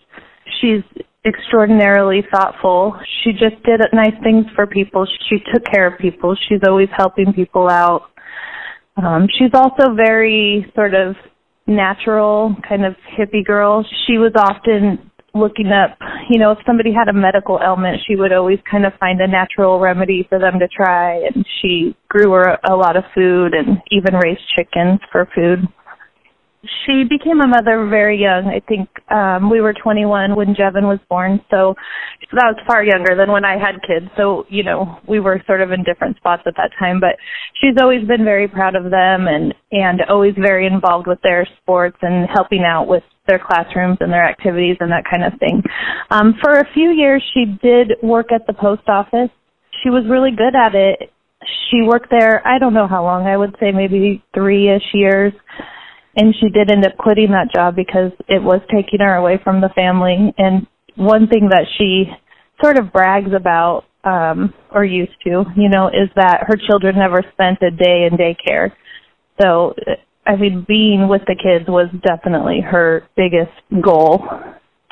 She's 0.61 0.83
extraordinarily 1.25 2.23
thoughtful. 2.31 2.95
She 3.23 3.31
just 3.31 3.61
did 3.63 3.81
nice 3.93 4.15
things 4.23 4.45
for 4.55 4.65
people. 4.65 5.05
She 5.29 5.37
took 5.53 5.65
care 5.65 5.87
of 5.87 5.99
people. 5.99 6.35
She's 6.47 6.61
always 6.67 6.89
helping 6.95 7.33
people 7.33 7.69
out. 7.69 8.09
Um, 8.97 9.27
she's 9.37 9.51
also 9.53 9.93
very 9.95 10.71
sort 10.75 10.93
of 10.93 11.15
natural, 11.67 12.55
kind 12.67 12.85
of 12.85 12.95
hippie 13.17 13.45
girl. 13.45 13.85
She 14.07 14.17
was 14.17 14.31
often 14.35 15.09
looking 15.33 15.67
up, 15.67 15.97
you 16.29 16.39
know, 16.39 16.51
if 16.51 16.57
somebody 16.65 16.91
had 16.91 17.07
a 17.07 17.13
medical 17.13 17.59
ailment, 17.63 17.97
she 18.07 18.15
would 18.15 18.33
always 18.33 18.59
kind 18.69 18.85
of 18.85 18.93
find 18.99 19.21
a 19.21 19.27
natural 19.27 19.79
remedy 19.79 20.25
for 20.27 20.39
them 20.39 20.59
to 20.59 20.67
try. 20.67 21.17
And 21.17 21.45
she 21.61 21.95
grew 22.07 22.31
her 22.31 22.57
a 22.69 22.75
lot 22.75 22.97
of 22.97 23.03
food 23.13 23.53
and 23.53 23.77
even 23.91 24.15
raised 24.15 24.41
chickens 24.57 24.99
for 25.11 25.27
food. 25.35 25.67
She 26.85 27.03
became 27.09 27.39
a 27.39 27.47
mother 27.47 27.87
very 27.87 28.19
young. 28.19 28.47
I 28.47 28.59
think 28.67 28.89
um 29.09 29.49
we 29.49 29.61
were 29.61 29.73
21 29.73 30.35
when 30.35 30.53
Jevin 30.55 30.83
was 30.83 30.99
born, 31.09 31.39
so 31.49 31.73
that 32.33 32.51
was 32.51 32.59
far 32.67 32.83
younger 32.83 33.15
than 33.15 33.31
when 33.31 33.45
I 33.45 33.57
had 33.57 33.81
kids. 33.87 34.11
So, 34.17 34.45
you 34.49 34.63
know, 34.63 34.99
we 35.07 35.19
were 35.19 35.41
sort 35.47 35.61
of 35.61 35.71
in 35.71 35.83
different 35.83 36.17
spots 36.17 36.43
at 36.45 36.55
that 36.57 36.71
time, 36.77 36.99
but 36.99 37.15
she's 37.61 37.75
always 37.81 38.05
been 38.07 38.25
very 38.25 38.47
proud 38.47 38.75
of 38.75 38.91
them 38.91 39.27
and 39.27 39.53
and 39.71 40.01
always 40.09 40.33
very 40.37 40.67
involved 40.67 41.07
with 41.07 41.21
their 41.21 41.47
sports 41.61 41.97
and 42.01 42.27
helping 42.33 42.63
out 42.63 42.87
with 42.87 43.03
their 43.27 43.39
classrooms 43.39 43.97
and 44.01 44.11
their 44.11 44.25
activities 44.27 44.75
and 44.79 44.91
that 44.91 45.05
kind 45.09 45.23
of 45.23 45.39
thing. 45.39 45.61
Um, 46.11 46.33
for 46.41 46.59
a 46.59 46.67
few 46.73 46.89
years, 46.91 47.23
she 47.33 47.45
did 47.61 47.93
work 48.03 48.31
at 48.33 48.47
the 48.47 48.53
post 48.53 48.87
office. 48.89 49.29
She 49.83 49.89
was 49.89 50.03
really 50.09 50.31
good 50.31 50.55
at 50.55 50.75
it. 50.75 51.11
She 51.69 51.81
worked 51.83 52.09
there, 52.09 52.45
I 52.45 52.59
don't 52.59 52.73
know 52.73 52.87
how 52.87 53.03
long, 53.03 53.25
I 53.25 53.37
would 53.37 53.55
say 53.61 53.71
maybe 53.71 54.21
three-ish 54.33 54.93
years. 54.93 55.31
And 56.19 56.35
she 56.39 56.49
did 56.49 56.69
end 56.69 56.85
up 56.85 56.97
quitting 56.97 57.31
that 57.31 57.53
job 57.53 57.75
because 57.75 58.11
it 58.27 58.43
was 58.43 58.59
taking 58.69 58.99
her 58.99 59.15
away 59.15 59.39
from 59.41 59.61
the 59.61 59.69
family. 59.69 60.33
And 60.37 60.67
one 60.95 61.27
thing 61.27 61.47
that 61.49 61.65
she 61.77 62.05
sort 62.61 62.77
of 62.77 62.91
brags 62.91 63.31
about, 63.33 63.85
um, 64.03 64.53
or 64.71 64.83
used 64.83 65.15
to, 65.23 65.45
you 65.55 65.69
know, 65.69 65.87
is 65.87 66.09
that 66.15 66.43
her 66.47 66.57
children 66.67 66.97
never 66.97 67.23
spent 67.31 67.59
a 67.61 67.71
day 67.71 68.07
in 68.09 68.17
daycare. 68.17 68.71
So 69.41 69.75
I 70.29 70.35
mean, 70.35 70.63
being 70.67 71.07
with 71.07 71.21
the 71.25 71.35
kids 71.35 71.67
was 71.67 71.87
definitely 72.05 72.61
her 72.61 73.03
biggest 73.15 73.51
goal. 73.83 74.23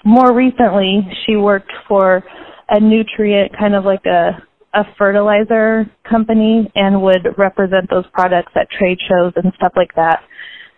More 0.03 0.33
recently, 0.33 1.07
she 1.25 1.35
worked 1.35 1.71
for 1.87 2.23
a 2.69 2.79
nutrient, 2.79 3.55
kind 3.57 3.75
of 3.75 3.85
like 3.85 4.05
a 4.05 4.43
a 4.73 4.83
fertilizer 4.97 5.89
company, 6.09 6.71
and 6.75 7.01
would 7.01 7.25
represent 7.37 7.89
those 7.89 8.05
products 8.13 8.51
at 8.55 8.67
trade 8.77 8.97
shows 9.07 9.33
and 9.35 9.53
stuff 9.55 9.73
like 9.75 9.93
that. 9.95 10.19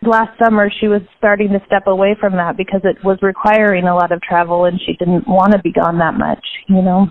Last 0.01 0.37
summer, 0.41 0.71
she 0.79 0.87
was 0.87 1.01
starting 1.17 1.49
to 1.49 1.59
step 1.65 1.83
away 1.87 2.15
from 2.19 2.33
that 2.33 2.55
because 2.55 2.81
it 2.83 3.03
was 3.03 3.17
requiring 3.21 3.85
a 3.85 3.95
lot 3.95 4.11
of 4.11 4.21
travel, 4.21 4.65
and 4.65 4.79
she 4.85 4.93
didn't 4.93 5.27
want 5.27 5.51
to 5.51 5.59
be 5.59 5.73
gone 5.73 5.97
that 5.99 6.13
much. 6.13 6.45
You 6.69 6.81
know, 6.81 7.07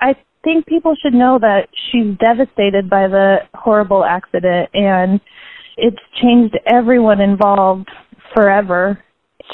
I 0.00 0.14
think 0.44 0.66
people 0.66 0.94
should 1.02 1.14
know 1.14 1.38
that 1.40 1.68
she's 1.90 2.16
devastated 2.18 2.88
by 2.88 3.08
the 3.08 3.38
horrible 3.54 4.04
accident 4.04 4.70
and 4.72 5.20
it's 5.76 5.96
changed 6.22 6.56
everyone 6.66 7.20
involved 7.20 7.88
forever. 8.34 9.02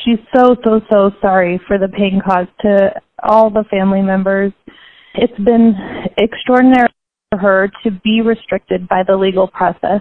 She's 0.05 0.19
so, 0.35 0.57
so, 0.65 0.81
so 0.91 1.11
sorry 1.21 1.61
for 1.67 1.79
the 1.79 1.89
pain 1.89 2.21
caused 2.25 2.51
to 2.63 2.91
all 3.23 3.51
the 3.51 3.65
family 3.71 4.03
members. 4.03 4.53
It's 5.15 5.39
been 5.39 5.75
extraordinary 6.19 6.89
for 7.31 7.39
her 7.39 7.71
to 7.85 7.91
be 8.03 8.21
restricted 8.21 8.89
by 8.89 9.03
the 9.07 9.17
legal 9.17 9.49
process 9.49 10.01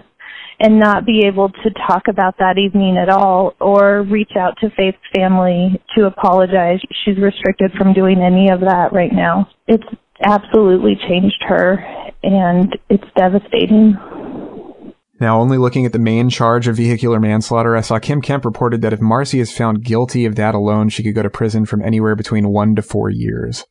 and 0.60 0.78
not 0.78 1.04
be 1.04 1.24
able 1.26 1.48
to 1.48 1.70
talk 1.86 2.02
about 2.08 2.36
that 2.38 2.58
evening 2.58 2.96
at 2.96 3.08
all 3.08 3.54
or 3.60 4.02
reach 4.02 4.32
out 4.38 4.56
to 4.60 4.70
Faith's 4.76 4.98
family 5.14 5.80
to 5.96 6.06
apologize. 6.06 6.80
She's 7.04 7.18
restricted 7.18 7.72
from 7.76 7.92
doing 7.92 8.20
any 8.22 8.50
of 8.50 8.60
that 8.60 8.92
right 8.92 9.12
now. 9.12 9.48
It's 9.66 9.84
absolutely 10.24 10.96
changed 11.08 11.42
her 11.48 11.84
and 12.22 12.76
it's 12.88 13.04
devastating. 13.16 13.96
Now, 15.20 15.40
only 15.40 15.58
looking 15.58 15.86
at 15.86 15.92
the 15.92 15.98
main 15.98 16.28
charge 16.28 16.66
of 16.66 16.76
vehicular 16.76 17.20
manslaughter, 17.20 17.76
I 17.76 17.82
saw 17.82 17.98
Kym 17.98 18.22
Kemp 18.22 18.44
reported 18.44 18.82
that 18.82 18.92
if 18.92 19.00
Marcy 19.00 19.40
is 19.40 19.56
found 19.56 19.84
guilty 19.84 20.24
of 20.26 20.34
that 20.36 20.54
alone, 20.54 20.88
she 20.88 21.02
could 21.02 21.14
go 21.14 21.22
to 21.22 21.30
prison 21.30 21.66
from 21.66 21.82
anywhere 21.82 22.16
between 22.16 22.48
one 22.48 22.74
to 22.74 22.82
four 22.82 23.10
years. 23.10 23.64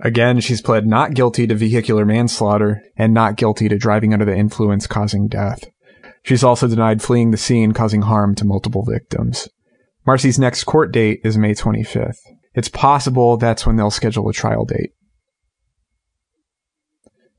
Again, 0.00 0.40
she's 0.40 0.62
pled 0.62 0.86
not 0.86 1.14
guilty 1.14 1.46
to 1.46 1.54
vehicular 1.54 2.06
manslaughter 2.06 2.82
and 2.96 3.12
not 3.12 3.36
guilty 3.36 3.68
to 3.68 3.76
driving 3.76 4.12
under 4.12 4.24
the 4.24 4.36
influence 4.36 4.86
causing 4.86 5.26
death. 5.26 5.64
She's 6.22 6.44
also 6.44 6.68
denied 6.68 7.02
fleeing 7.02 7.30
the 7.30 7.36
scene 7.36 7.72
causing 7.72 8.02
harm 8.02 8.34
to 8.36 8.44
multiple 8.44 8.84
victims. 8.84 9.48
Marcy's 10.06 10.38
next 10.38 10.64
court 10.64 10.92
date 10.92 11.20
is 11.24 11.38
May 11.38 11.52
25th. 11.52 12.18
It's 12.54 12.68
possible 12.68 13.36
that's 13.36 13.66
when 13.66 13.76
they'll 13.76 13.90
schedule 13.90 14.28
a 14.28 14.32
trial 14.32 14.64
date. 14.64 14.92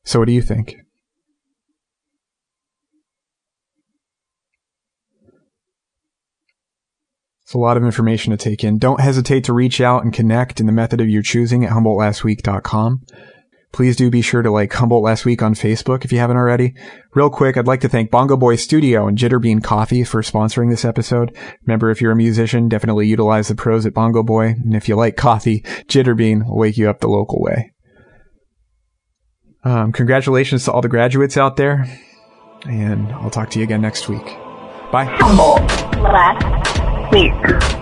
So 0.04 0.20
what 0.20 0.26
do 0.26 0.34
you 0.34 0.42
think? 0.42 0.76
It's 7.50 7.56
a 7.56 7.58
lot 7.58 7.78
of 7.78 7.84
information 7.84 8.30
to 8.30 8.38
take 8.38 8.64
in. 8.64 8.78
Don't 8.78 9.02
hesitate 9.02 9.44
to 9.46 9.54
reach 9.54 9.82
out 9.82 10.04
and 10.04 10.14
connect 10.14 10.60
in 10.60 10.68
the 10.68 10.72
method 10.72 11.02
of 11.02 11.10
your 11.10 11.24
choosing 11.24 11.66
at 11.66 11.72
HumboldtLastWeek.com. 11.72 13.02
Please 13.72 13.96
do 13.96 14.10
be 14.10 14.22
sure 14.22 14.42
to 14.42 14.50
like 14.50 14.74
Humboldt 14.74 15.04
Last 15.04 15.26
Week 15.26 15.42
on 15.42 15.54
Facebook 15.54 16.04
if 16.04 16.12
you 16.12 16.18
haven't 16.18 16.38
already. 16.38 16.74
Real 17.14 17.30
quick, 17.30 17.56
I'd 17.56 17.68
like 17.68 17.82
to 17.82 17.90
thank 17.90 18.10
Bongo 18.10 18.36
Boy 18.36 18.56
Studio 18.56 19.08
and 19.08 19.18
Jitterbean 19.18 19.64
Coffee 19.64 20.04
for 20.04 20.22
sponsoring 20.22 20.70
this 20.70 20.84
episode. 20.84 21.38
Remember, 21.66 21.92
if 21.92 22.02
you're 22.02 22.12
a 22.12 22.16
musician, 22.16 22.68
definitely 22.68 23.08
utilize 23.08 23.48
the 23.48 23.56
pros 23.56 23.86
at 23.86 23.94
Bongo 23.94 24.24
Boy. 24.24 24.56
And 24.64 24.76
if 24.76 24.90
you 24.90 24.96
like 24.96 25.18
coffee, 25.18 25.62
Jitterbean 25.88 26.48
will 26.48 26.58
wake 26.58 26.78
you 26.78 26.90
up 26.90 27.00
the 27.00 27.08
local 27.08 27.42
way. 27.42 27.72
Um, 29.64 29.92
congratulations 29.92 30.66
to 30.66 30.72
all 30.72 30.82
the 30.82 30.90
graduates 30.90 31.38
out 31.38 31.58
there. 31.58 31.86
And 32.64 33.12
I'll 33.14 33.30
talk 33.30 33.52
to 33.52 33.60
you 33.60 33.66
again 33.66 33.82
next 33.82 34.10
week. 34.10 34.26
Bye. 34.92 35.06
Humboldt 35.06 35.62
Last 36.02 37.14
Week. 37.14 37.79